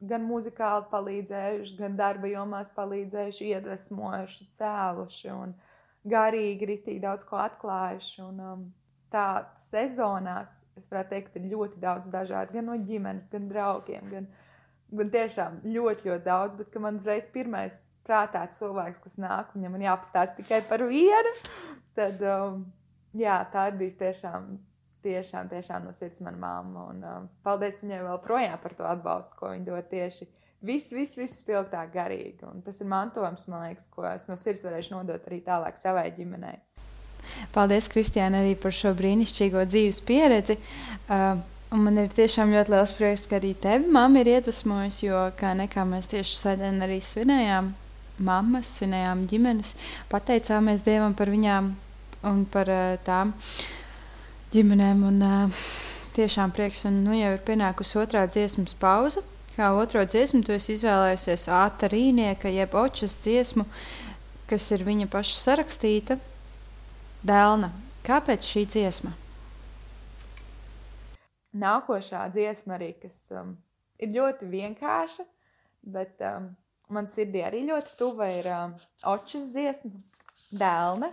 gan 0.00 0.26
muzikāli 0.26 0.86
palīdzējuši, 0.92 1.76
gan 1.78 1.96
darba 1.98 2.30
jomās 2.30 2.70
palīdzējuši, 2.76 3.52
iedvesmojuši, 3.54 4.48
cēluši 4.58 5.32
un 5.34 5.54
garīgi 6.08 6.68
ritīgi 6.72 7.02
daudz 7.02 7.26
ko 7.28 7.40
atklājuši. 7.42 8.20
Un, 8.26 8.42
um, 8.42 8.66
tā 9.12 9.48
sezonās, 9.58 10.52
es 10.78 10.88
varētu 10.90 11.14
teikt, 11.14 11.38
ir 11.40 11.48
ļoti 11.54 11.80
daudz 11.82 12.10
dažādu, 12.12 12.58
gan 12.58 12.68
no 12.68 12.76
ģimenes, 12.76 13.28
gan 13.32 13.48
draugiem, 13.50 14.04
gan, 14.12 14.28
gan 15.00 15.12
tiešām 15.14 15.60
ļoti, 15.64 16.10
ļoti 16.10 16.26
daudz, 16.26 16.58
bet 16.60 16.76
man 16.82 17.00
uzreiz 17.00 17.28
pirmais 17.32 17.88
prātā 18.06 18.44
cilvēks, 18.52 19.00
kas 19.04 19.18
nāk, 19.20 19.54
viņam 19.56 19.74
man 19.76 19.86
jāpastāsta 19.88 20.42
tikai 20.42 20.60
par 20.68 20.84
vienu, 20.88 21.34
tad, 21.96 22.20
um, 22.22 22.66
jā, 23.16 23.40
tā 23.52 23.70
ir 23.72 23.80
bijis 23.80 23.98
tiešām 24.00 24.54
tiešām, 25.04 25.48
tiešām 25.50 25.86
no 25.86 25.92
sirds 25.96 26.22
mana 26.24 26.40
mamma. 26.40 26.88
Un, 26.92 27.04
um, 27.04 27.28
paldies 27.44 27.82
viņai 27.82 28.02
vēl 28.06 28.20
projām 28.24 28.58
par 28.62 28.74
to 28.78 28.86
atbalstu, 28.88 29.38
ko 29.38 29.52
viņa 29.54 29.68
dod 29.68 29.90
tieši. 29.90 30.28
Viss, 30.68 30.90
viss, 30.90 31.14
viss 31.18 31.42
spilgtāk 31.44 31.92
garīgi. 31.94 32.42
Un 32.48 32.64
tas 32.66 32.80
ir 32.82 32.90
mantojums, 32.90 33.46
man 33.50 33.68
liekas, 33.68 33.86
ko 33.92 34.06
es 34.10 34.26
no 34.26 34.34
sirds 34.40 34.64
varēšu 34.66 34.96
nodot 34.96 35.28
arī 35.30 35.38
tālāk 35.46 35.78
savai 35.78 36.08
ģimenei. 36.16 36.56
Paldies, 37.54 37.88
Kristiāna, 37.92 38.42
arī 38.42 38.56
par 38.58 38.74
šo 38.74 38.92
brīnišķīgo 38.98 39.62
dzīves 39.68 40.00
pieredzi. 40.08 40.58
Uh, 41.06 41.38
man 41.78 42.00
ir 42.02 42.10
tiešām 42.14 42.52
ļoti 42.54 42.74
liels 42.74 42.94
prieks, 42.98 43.26
ka 43.30 43.38
arī 43.38 43.52
tevi 43.60 43.90
mamma 43.92 44.22
ir 44.22 44.32
iedvesmojusi, 44.34 45.06
jo 45.10 45.26
kā 45.38 45.54
nekā 45.58 45.84
mēs 45.86 46.10
tieši 46.10 46.38
svētdien 46.40 46.82
arī 46.86 46.98
svinējām 47.04 47.72
mammas, 48.24 48.70
svinējām 48.78 49.26
ģimenes, 49.30 49.74
pateicāmies 50.10 50.82
Dievam 50.86 51.14
par 51.18 51.30
viņām 51.30 51.74
un 52.28 52.46
par 52.50 52.70
uh, 52.72 52.96
tām 53.06 53.34
ģimenēm. 54.54 55.04
Un, 55.08 55.20
uh, 55.24 55.62
tiešām 56.16 56.54
prieks, 56.56 56.84
un 56.88 57.02
nu 57.06 57.16
jau 57.16 57.34
ir 57.36 57.44
pienākusi 57.46 58.00
otrā 58.02 58.26
dziesmas 58.30 58.76
pauze. 58.78 59.24
Kā 59.54 59.72
otro 59.74 60.04
dziesmu 60.06 60.44
tu 60.46 60.54
esi 60.54 60.76
izvēlējusies 60.76 61.48
Āta 61.50 61.90
Rīnieka, 61.90 62.50
jeb 62.52 62.76
Očas 62.78 63.16
dziesmu, 63.24 63.66
kas 64.50 64.68
ir 64.74 64.86
viņa 64.86 65.10
paša 65.10 65.38
sarakstīta. 65.38 66.18
Dēlna, 67.26 67.72
kāpēc 68.06 68.46
šī 68.46 68.68
dziesma? 68.70 69.16
nākošā 71.58 72.28
dziesma 72.32 72.76
arī, 72.76 72.92
kas 73.02 73.18
um, 73.36 73.54
ir 74.00 74.12
ļoti 74.14 74.48
vienkārša, 74.50 75.24
bet 75.94 76.20
um, 76.26 76.50
man 76.94 77.08
sirdī 77.10 77.42
arī 77.46 77.64
ļoti 77.68 77.96
tuva 77.98 78.30
ir 78.34 78.48
um, 78.52 78.76
očas 79.08 79.48
dziesma, 79.54 79.92
dēlne. 80.50 81.12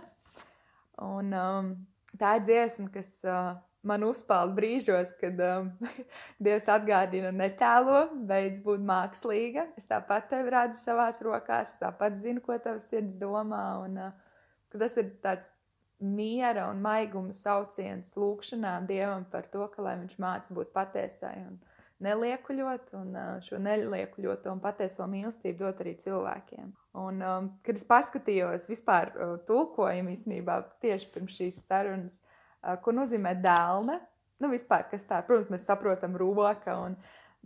Un 1.04 1.32
um, 1.36 1.72
tā 2.20 2.36
ir 2.38 2.46
dziesma, 2.46 2.88
kas 2.94 3.10
uh, 3.26 3.56
man 3.86 4.04
uzpeld 4.06 4.54
brīžos, 4.56 5.12
kad 5.20 5.40
um, 5.46 5.70
Dievs 6.42 6.68
atgādina 6.72 7.32
netēlo, 7.34 8.06
beidz 8.28 8.62
būt 8.64 8.82
mākslīga. 8.86 9.68
Es 9.78 9.88
tāpat 9.90 10.30
tevi 10.32 10.54
redzu 10.54 10.80
savās 10.80 11.22
rokās, 11.24 11.76
es 11.76 11.82
tāpat 11.82 12.18
zinu, 12.20 12.42
ko 12.44 12.58
tavs 12.62 12.90
sirds 12.90 13.18
domā. 13.20 13.62
Un, 13.86 14.00
uh, 14.08 14.42
tas 14.76 14.98
ir 15.00 15.14
tāds 15.24 15.56
miera 16.00 16.66
un 16.70 16.82
maiguma 16.84 17.32
sauciens 17.36 18.16
lūkšanām 18.20 18.88
Dievam 18.88 19.24
par 19.32 19.46
to, 19.52 19.64
ka 19.72 19.84
viņš 19.86 20.18
māca 20.20 20.56
būt 20.56 20.74
patiesai 20.74 21.38
un 21.46 21.56
neliekuļot, 22.04 22.92
un 22.98 23.16
šo 23.44 23.60
neliekuļoto 23.62 24.52
un 24.52 24.60
patieso 24.60 25.06
mīlestību 25.10 25.64
dot 25.64 25.80
arī 25.84 25.94
cilvēkiem. 26.02 26.72
Un, 27.00 27.22
um, 27.24 27.48
kad 27.64 27.78
es 27.78 27.86
paskatījos 27.88 28.68
vispār 28.70 29.12
uh, 29.14 29.34
tulkojumu 29.48 30.12
īstenībā 30.12 30.60
tieši 30.84 31.10
pirms 31.14 31.40
šīs 31.40 31.62
sarunas, 31.68 32.20
uh, 32.20 32.76
ko 32.82 32.94
nozīmē 32.96 33.34
dēlne, 33.40 33.98
nu 34.44 34.52
vispār, 34.52 34.86
kas 34.90 35.08
tā, 35.08 35.22
protams, 35.24 35.50
mēs 35.52 35.66
saprotam 35.68 36.16
rūka, 36.20 36.76
un, 36.84 36.96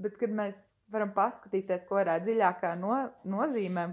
bet 0.00 0.18
kad 0.18 0.34
mēs 0.34 0.70
varam 0.90 1.14
paskatīties, 1.14 1.86
ko 1.86 2.00
varētu 2.00 2.30
dziļākā 2.30 2.76
no, 2.80 2.94
nozīmē, 3.30 3.90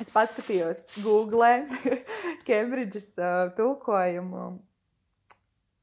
Es 0.00 0.08
paskatījos 0.14 0.78
Google, 1.04 1.66
Cambridges 2.48 3.10
uh, 3.20 3.50
tulkojumu. 3.56 4.44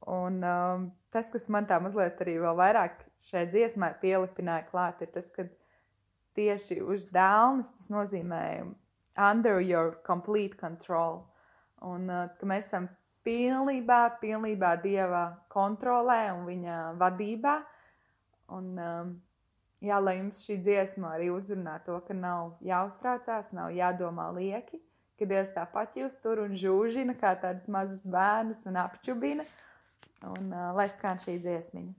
Un 0.05 0.41
um, 0.45 0.89
tas, 1.09 1.31
kas 1.33 1.47
man 1.49 1.65
tā 1.65 1.79
mazliet 1.81 2.19
arī 2.21 2.37
vēl 2.43 2.57
vairāk 2.59 2.99
šai 3.25 3.45
dziesmai 3.49 3.95
pielipināja 4.01 4.67
klāt, 4.69 5.01
ir 5.01 5.09
tas, 5.15 5.31
ka 5.33 5.47
tieši 6.37 6.81
uz 6.83 7.07
dēlnes 7.13 7.71
tas 7.77 7.89
nozīmē 7.89 8.43
under 9.17 9.59
your 9.61 9.95
complete 10.05 10.59
control. 10.59 11.23
Un 11.81 12.09
uh, 12.11 12.27
ka 12.37 12.49
mēs 12.49 12.69
esam 12.69 12.89
pilnībā, 13.25 14.19
pilnībā 14.21 14.75
Dieva 14.83 15.25
kontrolē 15.51 16.29
un 16.35 16.45
viņa 16.47 16.79
vadībā. 17.01 17.55
Un, 18.53 18.71
um, 18.77 19.13
jā, 19.81 19.97
lai 20.01 20.19
jums 20.19 20.45
šī 20.45 20.59
dziesma 20.61 21.15
arī 21.15 21.31
uzrunā 21.33 21.79
to, 21.85 21.97
ka 22.05 22.13
nav 22.13 22.59
jāuztraucās, 22.65 23.51
nav 23.57 23.73
jādomā 23.73 24.29
lieki, 24.37 24.79
ka 25.17 25.27
Dievs 25.29 25.55
tāpat 25.55 25.97
jūs 25.97 26.19
tur 26.21 26.43
un 26.45 26.53
žūžina 26.59 27.17
kā 27.17 27.33
tādus 27.41 27.65
mazus 27.71 28.03
bērnus 28.05 28.65
un 28.69 28.77
apčubina. 28.85 29.45
Un 30.23 30.51
uh, 30.53 30.71
lai 30.77 30.87
skan 30.89 31.19
šī 31.19 31.37
dziesmiņa. 31.43 31.93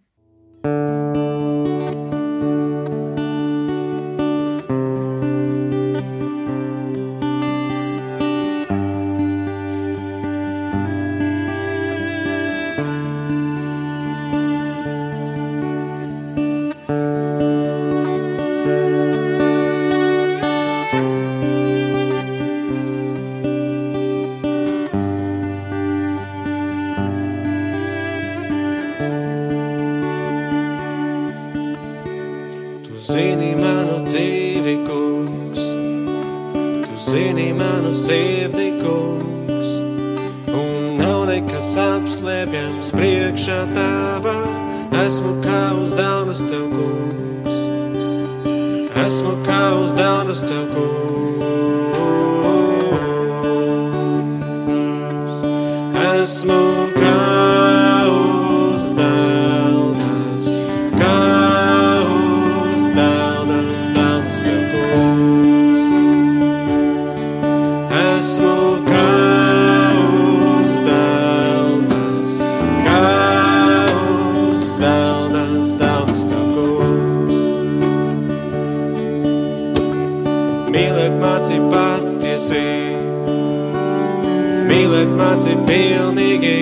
mīlēt 84.77 85.13
māci 85.17 85.55
pilnīgi. 85.65 86.57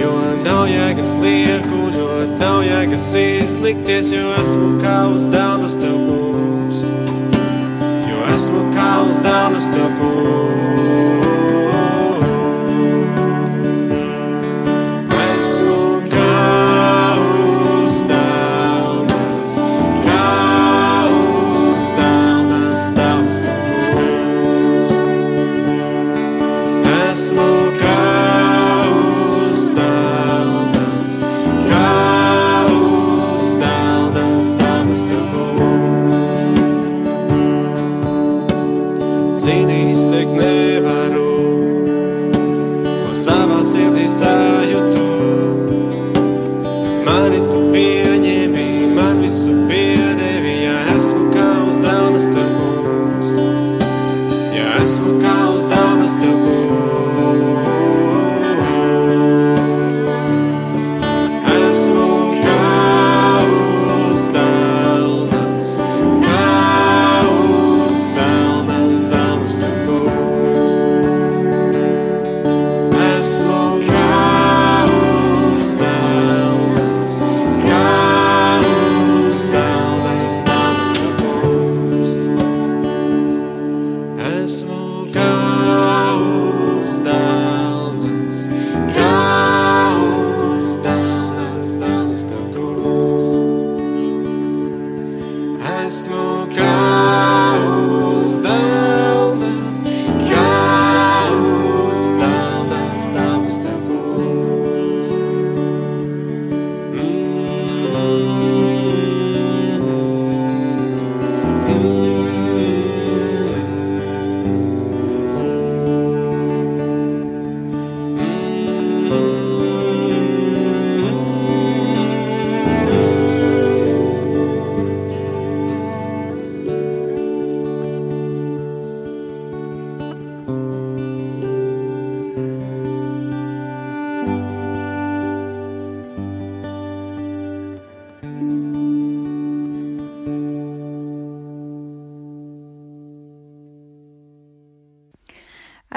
Jo 0.00 0.12
nav 0.44 0.64
jēgas 0.70 1.10
liekuļot, 1.20 2.38
nav 2.40 2.62
jēgas 2.64 3.10
izlikties 3.20 4.12
Jo 4.14 4.30
esmu 4.40 4.70
kā 4.80 4.96
uz 5.12 5.26
daunas 5.32 5.76
tev 5.80 5.96
kungs 6.08 6.84
Jo 8.08 8.24
esmu 8.34 8.64
kā 8.76 8.90
uz 9.04 9.20
daunas 9.26 9.68
tev 9.74 9.92
kungs 10.00 11.13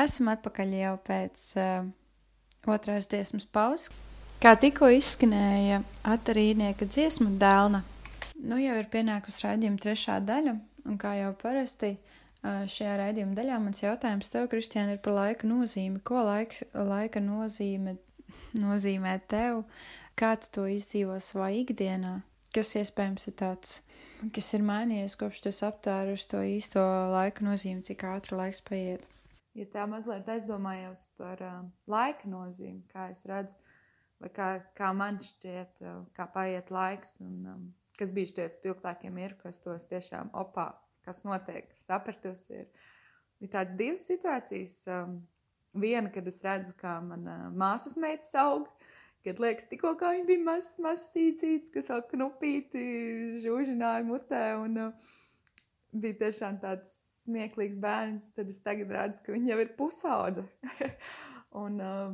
Esam 0.07 0.29
atpakaļ 0.31 0.73
jau 0.77 0.93
pēc 1.03 1.45
uh, 1.59 1.87
otrās 2.71 3.09
dziesmas 3.11 3.43
pauzes. 3.51 3.89
Kā 4.39 4.53
tikko 4.55 4.87
izskanēja 4.93 5.81
atarīnieka 6.07 6.85
dziesmu 6.87 7.33
dēlna, 7.41 7.81
nu 8.47 8.59
jau 8.61 8.75
ir 8.79 8.87
pienākusi 8.93 9.47
raidījuma 9.47 9.81
trešā 9.83 10.19
daļa, 10.23 10.53
un 10.87 10.99
kā 11.01 11.11
jau 11.17 11.33
parasti 11.41 11.89
uh, 11.97 12.63
šajā 12.69 12.93
raidījuma 13.01 13.35
daļā 13.35 13.57
mans 13.65 13.83
jautājums 13.83 14.31
tev, 14.31 14.47
Kristiāna, 14.53 14.95
ir 14.95 15.01
par 15.03 15.17
laika 15.17 15.49
nozīmi. 15.49 15.99
Ko 16.07 16.23
laiks, 16.29 16.63
laika 16.71 17.23
nozīme, 17.23 17.97
nozīmē 18.55 19.17
tev, 19.27 19.65
kā 20.15 20.37
tu 20.39 20.53
to 20.59 20.69
izdzīvo 20.77 21.19
savā 21.23 21.49
ikdienā, 21.65 22.21
kas 22.55 22.77
iespējams 22.79 23.27
ir 23.27 23.37
tāds 23.43 23.81
kas 24.33 24.47
ir 24.57 24.63
mainījies 24.65 25.17
kopš 25.19 25.43
tas 25.45 25.59
aptvērs 25.67 26.25
to 26.31 26.41
īsto 26.41 26.81
laika 27.11 27.45
nozīmi, 27.45 27.83
cik 27.85 28.07
ātri 28.07 28.39
laiks 28.39 28.63
paiet. 28.65 29.03
Ja 29.57 29.65
tā 29.73 29.87
mazliet 29.89 30.27
aizdomājos 30.29 31.07
par 31.17 31.41
uh, 31.41 31.61
laika 31.89 32.29
nozīmi, 32.29 32.83
kā 32.91 33.07
es 33.13 33.23
redzu, 33.29 33.55
vai 34.21 34.29
kā, 34.33 34.49
kā 34.77 34.91
man 34.93 35.17
šķiet, 35.23 35.81
uh, 35.81 36.03
kā 36.17 36.27
paiet 36.33 36.69
laiks, 36.73 37.17
un 37.25 37.47
um, 37.53 37.63
kas 37.97 38.13
bija 38.13 38.29
šie 38.33 38.45
spilgtākie 38.53 39.09
mirkļi, 39.13 39.41
kas 39.47 39.63
tos 39.63 39.89
tiešām 39.89 40.29
opā, 40.37 40.69
kas 41.07 41.23
notiek, 41.25 41.71
sapratusi, 41.81 42.61
ir, 42.61 42.93
ir 43.41 43.53
tādas 43.53 43.73
divas 43.79 44.05
situācijas. 44.05 44.77
Um, 44.93 45.19
viena, 45.77 46.13
kad 46.13 46.29
es 46.29 46.37
redzu, 46.45 46.77
kā 46.77 46.99
mana 47.01 47.47
uh, 47.47 47.53
māsas 47.57 47.97
meitas 48.01 48.37
aug, 48.37 48.69
Kad 49.27 49.41
liekas, 49.43 49.65
tikko 49.67 49.89
viņa 49.99 50.23
bija 50.23 50.39
mazs, 50.39 50.77
mazs 50.79 51.09
sīcīts, 51.11 51.71
kas 51.73 51.89
vēl 51.91 52.03
knupīti 52.13 52.83
žūžināja 53.43 54.05
mutē. 54.07 54.43
Un, 54.61 54.77
uh, 54.79 55.15
bija 55.91 56.19
tiešām 56.23 56.59
tāds 56.63 56.91
smieklīgs 57.23 57.77
bērns. 57.81 58.31
Tad 58.35 58.51
es 58.51 58.59
tagad 58.65 58.91
redzu, 58.93 59.23
ka 59.25 59.35
viņa 59.35 59.53
jau 59.53 59.59
ir 59.63 59.73
pusaudze. 59.79 60.45
un 61.63 61.81
uh, 61.83 62.13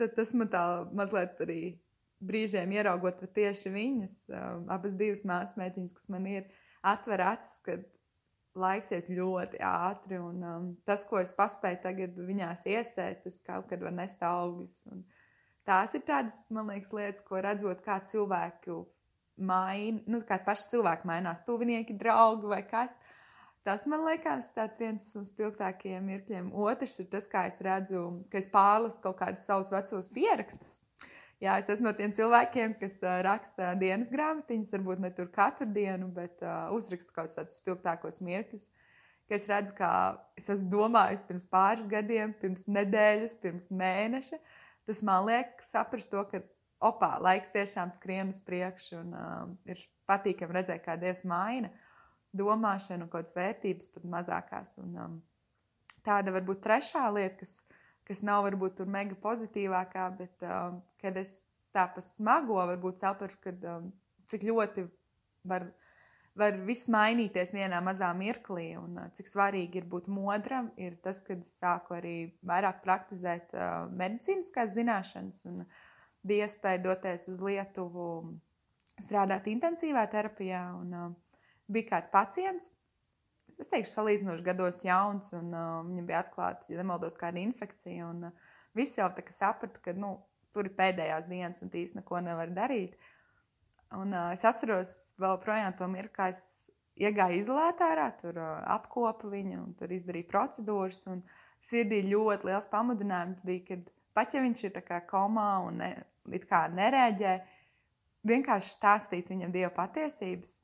tas 0.00 0.34
man 0.38 0.50
tā 0.52 0.64
mazliet 0.96 1.40
arī 1.44 1.62
brīžiem 2.20 2.72
ieraugot 2.76 3.22
tieši 3.34 3.72
viņas, 3.72 4.18
uh, 4.32 4.50
abas 4.72 4.96
divas 4.98 5.24
māsmētiņas, 5.28 5.96
kas 5.96 6.10
man 6.12 6.28
ir, 6.28 6.50
atver 6.84 7.22
acis, 7.24 7.60
kad 7.64 7.86
laiks 8.58 8.92
iet 8.94 9.08
ļoti 9.12 9.60
ātri. 9.64 10.18
Un 10.20 10.44
um, 10.44 10.68
tas, 10.88 11.04
ko 11.08 11.20
es 11.22 11.32
paspēju 11.36 11.82
tagad 11.84 12.18
viņās 12.18 12.66
iesēt, 12.68 13.24
tas 13.24 13.40
kaut 13.46 13.70
kad 13.70 13.82
var 13.84 13.94
nest 13.96 14.22
augļus. 14.26 14.82
Un, 14.92 15.04
tās 15.68 15.94
ir 15.96 16.04
tādas, 16.08 16.42
man 16.54 16.72
liekas, 16.72 16.92
lietas, 16.96 17.24
ko 17.26 17.40
redzot, 17.40 17.82
kā 17.84 18.00
cilvēku 18.10 18.82
maina, 19.44 20.02
nu, 20.10 20.20
kā 20.26 20.38
paši 20.44 20.68
cilvēki 20.74 21.08
mainās, 21.08 21.44
tuvinieki, 21.46 21.96
draugi 22.00 22.50
vai 22.50 22.62
kas. 22.68 22.92
Tas 23.66 23.84
man 23.90 24.06
liekas, 24.06 24.54
tāds 24.56 24.80
viens 24.80 25.04
no 25.16 25.22
spilgtākajiem 25.28 26.06
mirkļiem. 26.08 26.52
Otrs 26.56 26.96
ir 27.02 27.10
tas, 27.12 27.26
kā 27.28 27.44
es 27.50 27.60
redzu, 27.64 28.06
ka 28.32 28.40
es 28.40 28.48
pārlasu 28.52 29.02
kaut 29.04 29.18
kādus 29.18 29.44
savus 29.44 29.72
vecos 29.74 30.08
pierakstus. 30.14 30.78
Jā, 31.40 31.54
es 31.60 31.68
esmu 31.72 31.88
no 31.88 31.92
tiem 31.96 32.12
cilvēkiem, 32.16 32.74
kas 32.80 32.98
raksta 33.24 33.74
dienas 33.80 34.10
grāmatiņas, 34.12 34.74
varbūt 34.76 35.00
ne 35.00 35.10
tur 35.16 35.28
katru 35.32 35.68
dienu, 35.72 36.10
bet 36.12 36.40
uh, 36.44 36.68
uzraksta 36.76 37.14
kaut 37.16 37.32
kādus 37.36 37.60
spilgtākos 37.60 38.20
mirkļus. 38.24 38.66
Es 39.30 39.46
redzu, 39.46 39.72
kā 39.78 39.90
es 40.36 40.48
esmu 40.50 40.72
domājis 40.72 41.22
pirms 41.28 41.46
pāris 41.48 41.86
gadiem, 41.88 42.32
pirms 42.40 42.66
nedēļas, 42.68 43.36
pirms 43.40 43.70
mēneša. 43.70 44.40
Tas 44.90 45.04
man 45.06 45.28
liek 45.28 45.52
saprast 45.62 46.10
to, 46.10 46.24
ka 46.32 46.42
opā, 46.84 47.14
laiks 47.22 47.52
tiešām 47.54 47.92
skrien 47.94 48.32
uz 48.34 48.40
priekšu 48.44 48.98
un 49.00 49.14
um, 49.16 49.56
ir 49.68 49.80
patīkami 50.10 50.56
redzēt, 50.56 50.82
kā 50.84 50.96
Dievs 51.00 51.22
maina 51.28 51.70
domāšanu, 52.36 53.08
kaut 53.10 53.28
kādas 53.28 53.36
vērtības 53.36 53.90
pat 53.94 54.06
mazākās. 54.14 54.76
Un, 54.82 54.96
um, 55.04 55.18
tāda 56.06 56.34
varbūt 56.34 56.62
trešā 56.64 57.04
lieta, 57.14 57.42
kas, 57.42 57.58
kas 58.08 58.24
nav 58.26 58.44
varbūt 58.48 58.78
tur 58.80 58.90
mega 58.90 59.18
pozitīvākā, 59.22 60.06
bet 60.18 60.46
um, 60.46 60.80
kad 61.02 61.18
es 61.20 61.42
tā 61.74 61.86
pa 61.94 62.02
smago 62.04 62.58
varbūt 62.72 63.02
sapratu, 63.02 63.38
kad 63.44 63.68
um, 63.76 63.92
cik 64.30 64.46
ļoti 64.48 64.88
var 65.50 65.70
var 66.38 66.56
viss 66.66 66.88
mainīties 66.90 67.52
vienā 67.54 67.80
mazā 67.84 68.10
mirklī. 68.16 68.72
Un, 68.78 68.98
uh, 69.00 69.08
cik 69.16 69.28
svarīgi 69.30 69.82
ir 69.82 69.86
būt 69.90 70.08
modram, 70.12 70.70
ir 70.80 70.96
tas, 71.04 71.22
kad 71.26 71.42
es 71.42 71.52
sāku 71.58 71.96
arī 71.98 72.16
vairāk 72.46 72.82
praktizēt 72.84 73.54
uh, 73.54 73.88
medicīniskās 73.98 74.74
zināšanas. 74.76 75.44
Un 75.50 75.64
bija 76.26 76.48
iespēja 76.48 76.82
doties 76.84 77.26
uz 77.32 77.40
Lietuvu, 77.44 78.06
strādāt 79.00 79.48
intensīvā 79.50 80.04
terapijā. 80.12 80.62
Un, 80.80 80.94
uh, 80.94 81.44
bija 81.70 81.94
kāds 81.94 82.10
pacients, 82.12 82.72
es 83.50 83.70
teikšu, 83.70 83.92
salīdzinoši 83.92 84.46
gados 84.46 84.82
jauns, 84.86 85.32
un 85.36 85.52
uh, 85.54 85.80
viņam 85.86 86.08
bija 86.08 86.24
atklāta, 86.24 86.68
ja 86.70 86.80
nemaldos, 86.80 87.18
kāda 87.20 87.40
infekcija. 87.42 88.10
Un, 88.10 88.28
uh, 88.30 88.58
visi 88.76 89.00
jau 89.00 89.08
tā 89.14 89.24
kā 89.26 89.34
saprata, 89.34 89.82
ka 89.84 89.94
nu, 89.96 90.16
tur 90.54 90.68
ir 90.68 90.76
pēdējās 90.78 91.28
dienas 91.30 91.62
un 91.64 91.72
tīs 91.72 91.94
neko 91.96 92.22
nevar 92.24 92.52
darīt. 92.54 92.96
Un, 93.96 94.14
uh, 94.14 94.30
es 94.34 94.44
atceros 94.46 95.14
vēl 95.20 95.40
projām 95.42 95.74
to 95.78 95.88
mirkli, 95.90 96.14
kā 96.14 96.30
es 96.34 96.42
iegāju 97.00 97.40
izolētārā, 97.40 98.10
tur 98.20 98.38
uh, 98.38 98.58
apkopu 98.76 99.32
viņu 99.32 99.62
un 99.64 99.72
tur 99.78 99.92
izdarīju 99.94 100.28
procedūras. 100.30 101.06
Un 101.10 101.24
sirdī 101.64 102.04
ļoti 102.06 102.48
liels 102.48 102.68
pamudinājums 102.70 103.42
bija, 103.46 103.66
kad 103.72 103.90
pat 104.16 104.34
ja 104.34 104.44
viņš 104.44 104.64
ir 104.68 104.78
komā 105.10 105.50
un 105.66 105.82
ne, 105.82 105.90
nereaģē, 106.28 107.36
vienkārši 108.28 108.74
stāstīt 108.74 109.30
viņam 109.30 109.52
dievu 109.54 109.72
patiesības. 109.76 110.58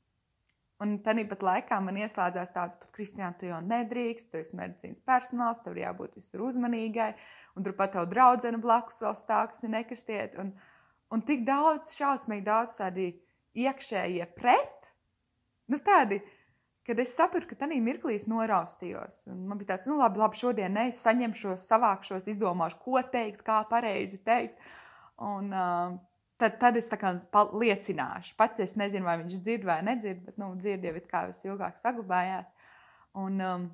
Un 0.83 0.99
tāpat 1.01 1.41
laikā 1.41 1.79
man 1.81 1.97
ieslēdzās 1.97 2.51
tāds, 2.53 2.77
ka, 2.77 2.89
Kristiāna, 2.93 3.33
tu 3.39 3.47
jau 3.49 3.57
nedrīkst, 3.65 4.29
tu 4.29 4.37
esi 4.37 4.57
medicīnas 4.59 5.01
personāls, 5.01 5.63
tev 5.63 5.73
ir 5.73 5.87
jābūt 5.87 6.19
visur 6.19 6.43
uzmanīgai, 6.45 7.15
un 7.57 7.65
turpat 7.65 7.95
tev 7.95 8.05
draudzene 8.11 8.61
blakus 8.61 9.01
vēl 9.01 9.15
stāv, 9.17 9.49
kas 9.53 9.65
ir 9.65 9.73
nekristieti. 9.73 10.37
Un, 10.43 10.53
un 11.09 11.23
tik 11.25 11.47
daudz, 11.47 11.95
šausmīgi 11.97 12.45
daudz 12.45 12.77
tādi 12.77 13.09
iekšējie 13.57 14.29
pret, 14.37 14.91
nu 15.73 15.81
tādi, 15.81 16.21
kad 16.87 17.01
es 17.01 17.15
sapratu, 17.17 17.49
ka 17.49 17.57
tajā 17.63 17.81
mirklī 17.83 18.15
es 18.15 18.29
noraustījos. 18.29 19.25
Un 19.33 19.47
man 19.49 19.57
bija 19.57 19.73
tāds, 19.73 19.89
nu 19.89 19.97
labi, 19.97 20.21
labi 20.21 20.39
šodien 20.39 20.77
ne, 20.77 20.87
es 20.91 21.01
saņemšos, 21.03 21.65
savākšos, 21.67 22.29
izdomāšu, 22.31 22.79
ko 22.85 23.01
teikt, 23.01 23.41
kā 23.47 23.63
pareizi 23.71 24.21
teikt. 24.21 24.61
Un, 25.17 25.49
uh, 25.53 25.95
tad, 26.37 26.59
tad 26.61 26.77
es 26.77 26.89
liecināšu. 26.91 28.35
Pats 28.37 28.61
es 28.61 28.75
nezinu, 28.77 29.05
vai 29.07 29.17
viņš 29.23 29.39
dzird 29.41 29.65
vai 29.65 29.79
nedzird, 29.85 30.21
bet, 30.25 30.37
nu, 30.37 30.53
dzird 30.59 30.85
jau 30.85 30.93
it 30.99 31.07
kā 31.09 31.25
visilgāk 31.31 31.79
saglabājās. 31.81 32.51
Un, 33.17 33.41
um, 33.41 33.67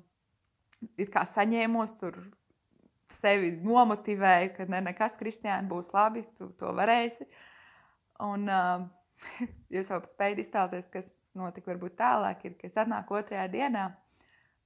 it 0.96 1.12
kā 1.12 1.26
saņēmos 1.28 1.98
tur 2.00 2.18
sevi 3.12 3.52
nomotivēju, 3.62 4.54
ka 4.56 4.68
ne, 4.72 4.80
nekas, 4.88 5.18
Kristiāna, 5.20 5.68
būs 5.68 5.92
labi, 5.94 6.24
tu 6.38 6.48
to 6.58 6.72
varēsi. 6.76 7.28
Un, 8.24 8.48
uh, 8.48 8.86
jūs 9.74 9.92
jau 9.92 10.00
spējat 10.08 10.40
iztēloties, 10.42 10.90
kas 10.92 11.12
notika 11.36 11.72
varbūt 11.72 11.98
tālāk, 12.00 12.48
ir, 12.48 12.56
ka 12.58 12.68
es 12.70 12.80
atnāku 12.80 13.20
otrajā 13.20 13.46
dienā 13.52 13.90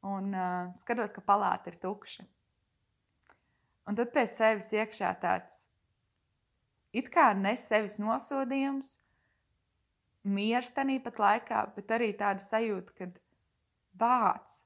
un 0.07 0.31
uh, 0.31 0.71
skatos, 0.79 1.11
ka 1.15 1.25
palāta 1.27 1.73
ir 1.73 1.81
tukša. 1.83 2.27
Un 3.89 3.97
tad 3.99 4.13
pie 4.15 4.27
sevis 4.29 4.69
iekšā 4.77 5.11
tāds 5.23 5.68
it 6.99 7.11
kā 7.15 7.31
ne 7.39 7.55
sevis 7.59 7.99
nosodījums, 8.03 8.99
miers 10.29 10.71
tanī 10.75 10.99
pat 11.03 11.19
laikā, 11.23 11.65
bet 11.77 11.93
arī 11.95 12.13
tāda 12.19 12.43
sajūta, 12.45 12.95
ka 12.99 13.11
bāc, 13.99 14.61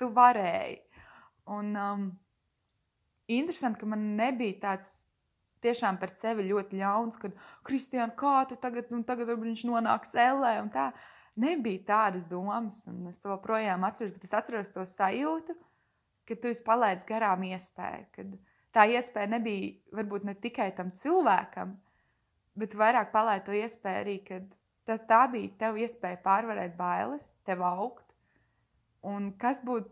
tu 0.00 0.10
varēji. 0.14 0.80
Un 1.52 1.72
um, 1.78 2.04
interesanti, 3.30 3.80
ka 3.80 3.88
man 3.90 4.12
nebija 4.18 4.60
tāds 4.66 4.92
tiešām 5.62 5.98
par 6.02 6.12
sevi 6.18 6.48
ļoti 6.48 6.78
ļauns, 6.80 7.18
ka, 7.22 7.30
Kristiāna, 7.66 8.14
kā 8.18 8.42
tu 8.50 8.58
tagad, 8.60 8.90
nu, 8.94 9.02
tagad 9.06 9.30
viņš 9.38 9.66
nonāks 9.68 10.16
ellē 10.18 10.56
un 10.62 10.70
tā. 10.74 10.90
Nebija 11.42 11.80
tādas 11.88 12.26
domas, 12.28 12.82
un 12.90 13.06
es 13.08 13.22
to 13.22 13.30
joprojām 13.32 13.86
atceros, 13.88 14.12
bet 14.12 14.26
es 14.26 14.34
atceros 14.36 14.72
to 14.74 14.82
sajūtu, 14.84 15.54
ka 16.28 16.36
tu 16.36 16.50
esi 16.50 16.64
palaidis 16.66 17.06
garām 17.08 17.46
iespēju, 17.48 18.08
kad 18.12 18.34
tā 18.74 18.86
iespēja 18.90 19.34
nebija 19.36 19.96
varbūt 19.96 20.26
ne 20.28 20.34
tikai 20.34 20.70
tam 20.76 20.92
cilvēkam, 20.96 21.74
bet 22.58 22.76
vairāk 22.78 23.12
palaid 23.14 23.44
to 23.46 23.56
iespēju 23.56 24.04
arī, 24.04 24.18
kad 24.26 24.46
tas, 24.88 25.02
tā 25.08 25.24
bija 25.32 25.52
tev 25.64 25.80
iespēja 25.80 26.20
pārvarēt 26.24 26.76
bailes, 26.76 27.34
tev 27.48 27.64
augt, 27.66 28.06
un 29.02 29.32
kas 29.40 29.62
būtu, 29.64 29.90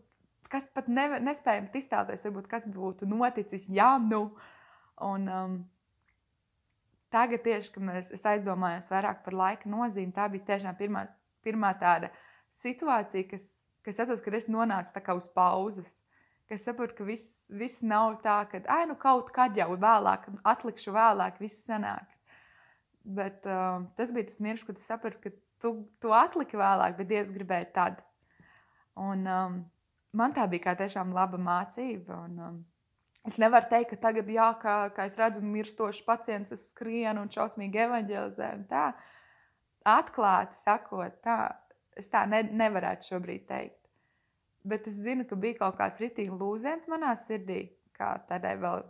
kas 0.50 0.66
pat 0.74 0.88
ne, 0.90 1.06
nespējami 1.22 1.70
iztēloties, 1.78 2.24
varbūt 2.26 2.48
kas 2.50 2.66
būtu 2.68 3.06
noticis, 3.08 3.68
ja 3.70 3.92
nu, 4.02 4.30
Un, 5.00 5.28
um, 5.28 5.56
tagad, 7.08 7.40
tieši, 7.44 7.72
kad 7.72 7.84
mēs, 7.88 8.10
es 8.12 8.24
aizdomājos 8.28 8.90
vairāk 8.92 9.22
par 9.24 9.36
laika 9.36 9.70
nozīmi, 9.70 10.12
tā 10.12 10.26
bija 10.28 10.50
tiešām 10.52 10.76
pirmā, 10.76 11.06
pirmā 11.44 11.72
tāda 11.80 12.10
situācija, 12.52 13.24
kas, 13.30 13.46
kas 13.86 14.02
atceros, 14.02 14.20
kad 14.24 14.36
es 14.36 14.48
nonācu 14.52 14.92
tā 14.92 15.16
uz 15.16 15.28
pauzes. 15.32 15.94
Es 16.50 16.64
saprotu, 16.66 16.96
ka 16.98 17.04
viss, 17.06 17.44
viss 17.54 17.78
nav 17.86 18.16
tā, 18.24 18.40
ka, 18.50 18.58
ah, 18.66 18.82
nu 18.90 18.96
kaut 18.98 19.28
kad 19.34 19.54
jau 19.54 19.68
vēlāk, 19.78 20.26
atlikšu 20.50 20.94
vēlāk, 20.96 21.38
viss 21.38 21.62
sanāks. 21.68 22.24
Bet 23.06 23.46
uh, 23.46 23.84
tas 23.96 24.10
bija 24.12 24.26
tas 24.26 24.40
mirklis, 24.42 24.66
kad 24.66 24.80
es 24.80 24.88
sapratu, 24.90 25.20
ka 25.22 25.30
tu, 25.62 25.72
tu 26.02 26.14
atliki 26.16 26.58
vēlāk, 26.58 26.96
bet 26.98 27.08
Dievs 27.12 27.30
gribēja 27.34 27.70
tad. 27.76 28.02
Un, 28.98 29.22
um, 29.30 29.60
man 30.16 30.34
tā 30.36 30.48
bija 30.50 30.66
kā 30.68 30.76
tiešām 30.82 31.14
laba 31.16 31.38
mācība. 31.40 32.18
Un, 32.26 32.36
um, 32.48 32.58
es 33.30 33.38
nevaru 33.40 33.70
teikt, 33.70 33.94
ka 33.94 34.02
tagad, 34.08 34.28
jā, 34.34 34.50
kā, 34.60 34.76
kā 34.96 35.06
es 35.08 35.16
redzu, 35.20 35.44
mirstošs 35.46 36.02
pacients, 36.06 36.52
es 36.56 36.68
skrienu 36.74 37.24
un 37.24 37.32
šausmīgi 37.32 37.84
evanģelizēju. 37.86 38.66
Tā 38.70 38.88
atklāti 39.88 40.58
sakot, 40.58 41.22
tā, 41.24 41.38
es 41.96 42.10
tā 42.12 42.26
ne, 42.28 42.42
nevarētu 42.50 43.14
šobrīd 43.14 43.46
teikt. 43.48 43.79
Bet 44.64 44.86
es 44.90 44.98
zinu, 45.00 45.24
ka 45.24 45.38
bija 45.40 45.62
kaut 45.62 45.78
kāds 45.78 46.00
rītīgi 46.02 46.34
lūziens 46.36 46.88
manā 46.92 47.14
sirdī, 47.16 47.62
kā 47.96 48.12
tādai 48.28 48.56
vēl, 48.60 48.82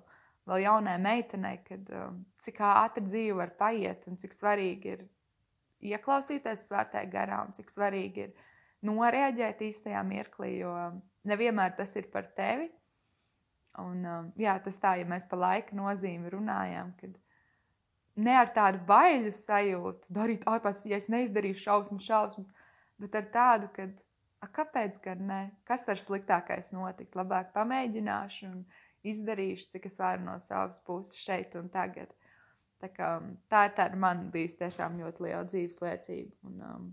vēl 0.51 0.65
jaunai 0.65 0.97
meitenei, 1.03 1.61
kad 1.67 1.93
um, 1.95 2.25
cik 2.43 2.59
ātri 2.67 3.05
dzīve 3.07 3.39
var 3.39 3.55
paiet 3.59 4.09
un 4.11 4.19
cik 4.19 4.35
svarīgi 4.35 4.95
ir 4.97 5.07
ieklausīties 5.93 6.67
svētē 6.67 7.05
garā 7.13 7.45
un 7.47 7.55
cik 7.57 7.71
svarīgi 7.71 8.27
ir 8.27 8.35
noreaģēt 8.87 9.63
īstajā 9.69 10.03
mirklī, 10.09 10.57
jo 10.65 10.75
nevienmēr 11.31 11.77
tas 11.79 11.95
ir 12.01 12.11
par 12.13 12.27
tevi. 12.37 12.71
Un, 13.79 14.03
um, 14.03 14.31
jā, 14.41 14.57
tas 14.65 14.81
tā, 14.83 14.97
ja 14.99 15.07
mēs 15.09 15.29
par 15.31 15.39
laika 15.39 15.77
nozīmi 15.79 16.33
runājam, 16.35 16.91
kad 16.99 17.15
ne 18.19 18.35
ar 18.37 18.51
tādu 18.55 18.83
baiļu 18.89 19.31
sajūtu, 19.37 20.11
darīt 20.11 20.47
ārpus, 20.51 20.83
ja 20.91 20.99
es 20.99 21.07
neizdarīšu 21.13 21.63
šausmas, 21.69 22.05
šausmas, 22.05 22.51
bet 23.01 23.15
ar 23.17 23.29
tādu, 23.33 23.71
ka, 24.41 24.49
kāpēc 24.61 25.01
gan 25.05 25.27
ne? 25.29 25.41
Kas 25.69 25.87
var 25.89 26.01
sliktākais 26.01 26.73
notikt? 26.77 27.17
Labāk 27.19 27.53
pamēģināšu 27.57 28.49
un 28.49 28.65
izdarīšu, 29.07 29.69
cik 29.75 29.89
es 29.91 29.99
varu 30.01 30.27
no 30.27 30.39
savas 30.43 30.81
puses 30.87 31.17
šeit 31.21 31.57
un 31.61 31.71
tagad. 31.73 32.13
Tā, 32.81 32.89
kā, 32.97 33.11
tā 33.53 33.67
ir 33.69 33.77
tāda 33.77 34.01
man 34.01 34.29
bijusi 34.33 34.63
tiešām 34.63 34.97
ļoti 35.03 35.27
liela 35.27 35.45
dzīves 35.49 35.81
liecība. 35.85 36.33
Un, 36.49 36.63
um, 36.65 36.87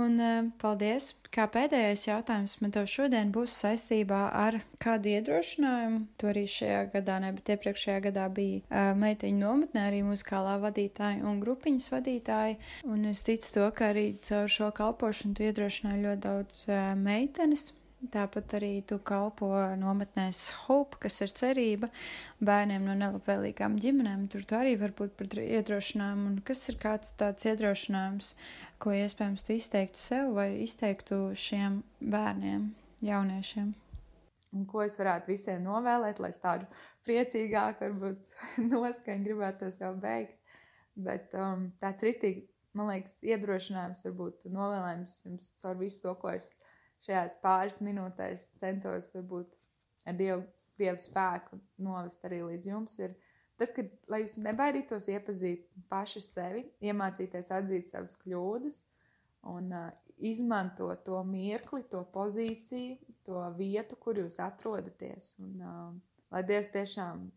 Un 0.00 0.16
uh, 0.16 0.46
paldies! 0.56 1.10
Kā 1.32 1.44
pēdējais 1.52 2.06
jautājums 2.06 2.54
man 2.60 2.72
tev 2.72 2.86
šodien 2.88 3.28
būs 3.32 3.52
saistībā 3.60 4.20
ar 4.36 4.56
kādu 4.80 5.10
iedrošinājumu. 5.12 6.00
To 6.20 6.30
arī 6.30 6.46
šajā 6.48 6.80
gadā, 6.94 7.18
ne, 7.24 7.32
bet 7.36 7.52
iepriekšējā 7.54 7.98
gadā 8.08 8.24
bija 8.32 8.62
uh, 8.62 8.92
meiteņu 8.96 9.40
nometnē, 9.40 9.84
arī 9.90 10.00
muzikālā 10.06 10.56
vadītāja 10.64 11.20
un 11.28 11.40
grupiņas 11.44 11.90
vadītāja. 11.92 12.56
Un 12.88 13.04
es 13.12 13.24
ticu 13.26 13.52
to, 13.58 13.68
ka 13.76 13.92
arī 13.92 14.06
caur 14.24 14.48
šo 14.56 14.72
kalpošanu 14.76 15.36
tu 15.36 15.48
iedrošināji 15.48 16.04
ļoti 16.06 16.24
daudz 16.24 16.64
uh, 16.70 16.82
meitenes 16.96 17.68
Tāpat 18.10 18.56
arī 18.58 18.80
tu 18.82 18.96
kalpo 18.98 19.52
nometnēs 19.78 20.38
Hope, 20.64 20.98
kas 21.04 21.20
ir 21.22 21.30
cerība 21.38 21.86
bērniem 22.42 22.82
no 22.88 22.96
nelabvēlīgām 22.98 23.76
ģimenēm. 23.78 24.24
Tur 24.32 24.42
tu 24.42 24.56
arī 24.58 24.72
var 24.80 24.90
būt 24.98 25.12
par 25.20 25.38
iedrošinājumu. 25.38 26.24
Un 26.32 26.40
kas 26.42 26.64
ir 26.72 26.80
kāds 26.82 27.12
tāds 27.20 27.46
iedrošinājums, 27.46 28.32
ko 28.82 28.96
iespējams 28.96 29.46
tu 29.46 29.54
izteiktu 29.54 30.02
sev 30.02 30.32
vai 30.34 30.48
izteiktu 30.64 31.20
šiem 31.38 31.78
bērniem, 32.02 32.72
jauniešiem? 33.06 33.70
Un 34.52 34.66
ko 34.66 34.82
es 34.82 34.98
varētu 34.98 35.30
visiem 35.30 35.62
novēlēt, 35.62 36.18
lai 36.18 36.32
es 36.34 36.42
tādu 36.42 36.66
priecīgāku, 37.06 37.86
varbūt 37.86 38.34
noskaņu 38.74 39.28
gribētos 39.28 39.78
jau 39.84 39.94
beigt. 40.02 40.34
Bet 40.98 41.38
um, 41.38 41.68
tāds 41.78 42.02
ritīgi, 42.02 42.48
man 42.74 42.90
liekas, 42.90 43.20
iedrošinājums 43.22 44.02
varbūt 44.10 44.50
novēlējums 44.50 45.18
jums 45.28 45.54
caur 45.62 45.78
visu 45.78 46.02
to, 46.02 46.18
ko 46.18 46.34
es 46.34 46.50
esmu 46.50 46.71
šajās 47.06 47.38
pāris 47.42 47.80
minūtēs 47.84 48.52
centos 48.60 49.08
varbūt 49.14 49.58
ar 50.06 50.16
Dievu, 50.18 50.44
dievu 50.80 50.98
spēku 50.98 51.58
novest 51.82 52.24
arī 52.26 52.42
līdz 52.46 52.70
jums, 52.72 52.96
ir 53.02 53.14
tas, 53.60 53.72
ka, 53.74 53.84
lai 54.10 54.22
jūs 54.24 54.36
nebaidītos 54.40 55.08
iepazīt 55.12 55.68
paši 55.92 56.22
sevi, 56.24 56.64
iemācīties 56.82 57.52
atzīt 57.54 57.92
savas 57.92 58.16
kļūdas 58.22 58.82
un 59.52 59.70
uh, 59.74 59.90
izmantot 60.22 61.04
to 61.06 61.18
mirkli, 61.26 61.84
to 61.90 62.02
pozīciju, 62.14 62.98
to 63.26 63.42
vietu, 63.58 63.98
kur 63.98 64.18
jūs 64.18 64.38
atrodaties. 64.42 65.34
Un, 65.42 65.62
uh, 65.62 66.20
lai 66.34 66.42
Dievs 66.46 66.72
tiešām 66.74 67.28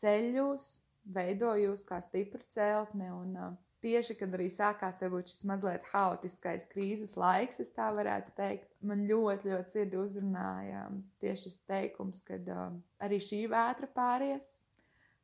ceļ 0.00 0.30
jūs, 0.38 0.68
veido 1.04 1.52
jūs 1.58 1.84
kā 1.86 2.00
stipru 2.04 2.42
celtni 2.50 3.10
un 3.14 3.34
uh, 3.38 3.50
tieši, 3.82 4.16
kad 4.20 4.36
arī 4.36 4.46
sākās 4.52 5.00
varbūt 5.02 5.32
šis 5.32 5.42
mazliet 5.48 5.88
haotiskais 5.92 6.68
krīzes 6.70 7.16
laiks, 7.20 7.60
es 7.64 7.72
tā 7.76 7.88
varētu 7.96 8.34
teikt, 8.36 8.70
man 8.84 9.06
ļoti, 9.08 9.50
ļoti 9.50 9.74
sirdi 9.74 10.00
uzrunāja 10.00 10.86
tieši 11.22 11.48
šis 11.48 11.58
teikums, 11.70 12.22
ka 12.26 12.38
um, 12.54 12.80
arī 13.02 13.20
šī 13.24 13.42
vētra 13.52 13.90
pāries, 13.94 14.52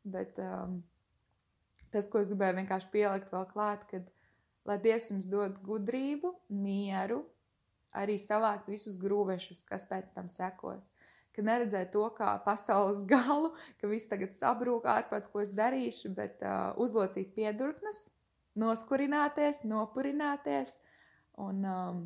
bet 0.07 0.41
um, 0.43 0.81
tas, 1.93 2.11
ko 2.11 2.21
es 2.23 2.33
gribēju 2.33 2.61
vienkārši 2.63 2.93
pielikt 2.93 3.33
vēl 3.35 3.49
klāt, 3.53 3.89
kad 3.91 4.09
lai 4.67 4.79
Dievs 4.83 5.11
jums 5.13 5.29
dod 5.31 5.61
gudrību, 5.65 6.33
mieru, 6.51 7.23
arī 7.97 8.19
savākt 8.21 8.69
visus 8.71 8.99
grūvešus, 9.01 9.65
kas 9.69 9.87
pēc 9.89 10.13
tam 10.17 10.29
sekos. 10.33 10.91
Kad 11.37 11.47
neredzēju 11.47 11.91
to 11.93 12.05
kā 12.17 12.33
pasaules 12.45 13.05
galu, 13.09 13.53
ka 13.81 13.89
viss 13.91 14.11
tagad 14.11 14.35
sabrūk 14.37 14.89
ārpus, 14.89 15.31
ko 15.33 15.43
es 15.45 15.53
darīšu, 15.57 16.15
bet 16.17 16.43
uh, 16.45 16.73
uzlocīt 16.81 17.35
piedurknes, 17.37 18.07
noskurināties, 18.59 19.63
nopurināties 19.69 20.77
un 21.43 21.65
um, 21.69 22.01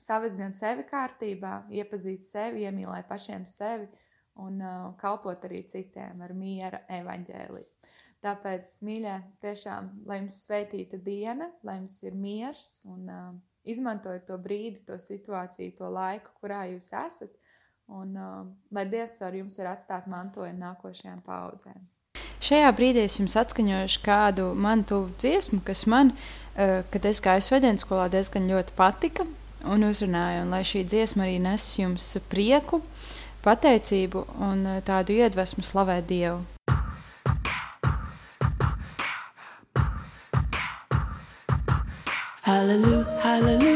savest 0.00 0.38
gan 0.40 0.54
sevi 0.56 0.86
kārtībā, 0.88 1.64
iepazīt 1.74 2.24
sevi, 2.26 2.64
iemīlēt 2.66 3.08
pašiem 3.10 3.46
sevi 3.48 3.88
un 4.40 4.62
uh, 4.62 4.92
kalpot 5.00 5.44
arī 5.48 5.64
citiem 5.68 6.22
ar 6.24 6.34
miera 6.36 6.84
evaņģēliju. 7.00 7.68
Tāpēc, 8.20 8.74
mīļā, 8.84 9.14
tiešām, 9.40 9.94
lai 10.08 10.18
jums 10.20 10.42
svētīta 10.44 10.98
diena, 11.00 11.48
lai 11.64 11.78
jums 11.78 11.96
ir 12.04 12.16
miers 12.16 12.66
un 12.88 13.06
uh, 13.08 13.30
izmantojiet 13.64 14.26
to 14.28 14.36
brīdi, 14.40 14.82
to 14.88 14.98
situāciju, 15.00 15.76
to 15.78 15.88
laiku, 15.88 16.34
kurā 16.40 16.66
jūs 16.68 16.92
esat, 16.96 17.32
un 17.90 18.12
uh, 18.20 18.42
lai 18.76 18.84
Dievs 18.92 19.16
ar 19.24 19.36
jums 19.36 19.56
ir 19.58 19.70
atstāt 19.72 20.08
mantojumu 20.10 20.60
nākošajām 20.60 21.24
paudzēm. 21.26 21.88
Šajā 22.40 22.70
brīdī 22.72 23.02
es 23.04 23.18
jums 23.18 23.34
atskaņošu 23.36 24.00
kādu 24.00 24.46
man 24.56 24.80
tuvu 24.88 25.10
dziesmu, 25.20 25.58
kas 25.64 25.84
man, 25.84 26.14
uh, 26.14 26.80
kad 26.88 27.04
es 27.10 27.20
gāju 27.20 27.44
svētdienas 27.44 27.84
skolā, 27.84 28.06
diezgan 28.08 28.48
ļoti 28.48 28.72
patika 28.78 29.26
un 29.68 29.84
uzrunāja. 29.84 30.46
Un 30.46 30.54
lai 30.54 30.62
šī 30.64 30.86
dziesma 30.88 31.26
arī 31.26 31.36
nes 31.44 31.66
jums 31.76 32.06
prieku, 32.32 32.80
pateicību 33.44 34.24
un 34.48 34.64
uh, 34.64 34.80
tādu 34.80 35.20
iedvesmu 35.20 35.66
slavēt 35.66 36.08
Dievu. 36.08 36.40
Hallelujah, 42.50 43.04
hallelujah. 43.22 43.69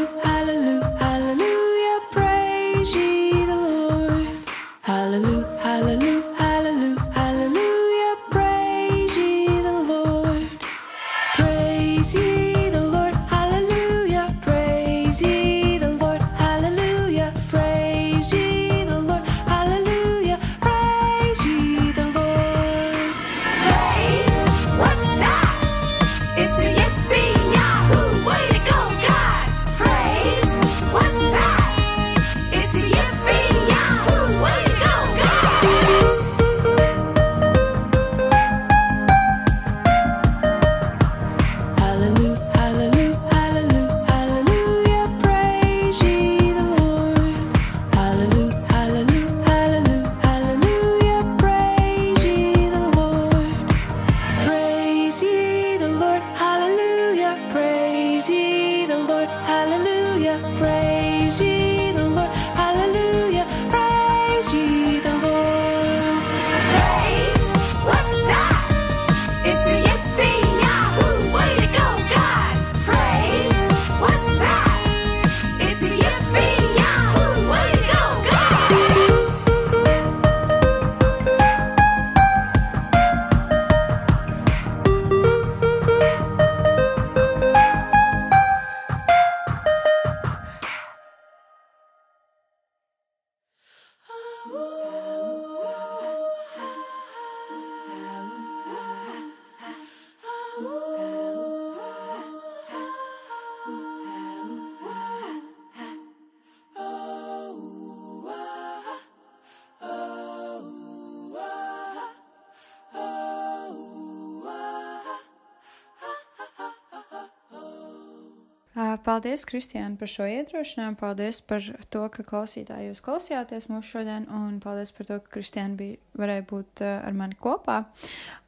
Paldies, 119.05 119.43
Kristiāna, 119.45 119.93
par 119.99 120.09
šo 120.09 120.25
iedrošinājumu. 120.25 120.97
Paldies 120.97 121.37
par 121.45 121.61
to, 121.93 122.01
ka 122.09 122.23
klausītāji 122.25 122.87
jūs 122.89 123.03
klausījāties 123.05 123.67
mūsu 123.69 123.99
šodien, 123.99 124.25
un 124.33 124.57
paldies 124.63 124.89
par 124.97 125.05
to, 125.05 125.19
ka 125.21 125.35
Kristiāna 125.37 125.77
bija, 125.77 125.99
varēja 126.17 126.45
būt 126.49 126.81
ar 126.87 127.13
mani 127.17 127.37
kopā. 127.37 127.83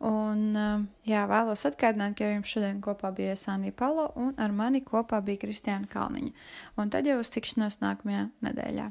Un, 0.02 0.58
jā, 1.06 1.26
vēlos 1.30 1.66
atgādināt, 1.70 2.18
ka 2.18 2.26
ar 2.26 2.34
jums 2.40 2.54
šodien 2.56 2.82
kopā 2.82 3.14
bija 3.14 3.38
Sānija 3.38 3.76
Palo, 3.78 4.10
un 4.18 4.34
ar 4.42 4.56
mani 4.56 4.82
kopā 4.82 5.22
bija 5.26 5.46
Kristiāna 5.46 5.86
Kalniņa. 5.92 6.34
Un 6.82 6.90
tad 6.94 7.06
jau 7.06 7.20
uz 7.22 7.30
tikšanos 7.38 7.78
nākamajā 7.86 8.30
nedēļā. 8.50 8.90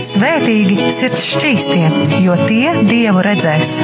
Svētīgi 0.00 0.90
sirds 0.94 1.26
šķīstie, 1.34 1.86
jo 2.22 2.38
tie 2.46 2.76
dievu 2.86 3.24
redzēs. 3.26 3.80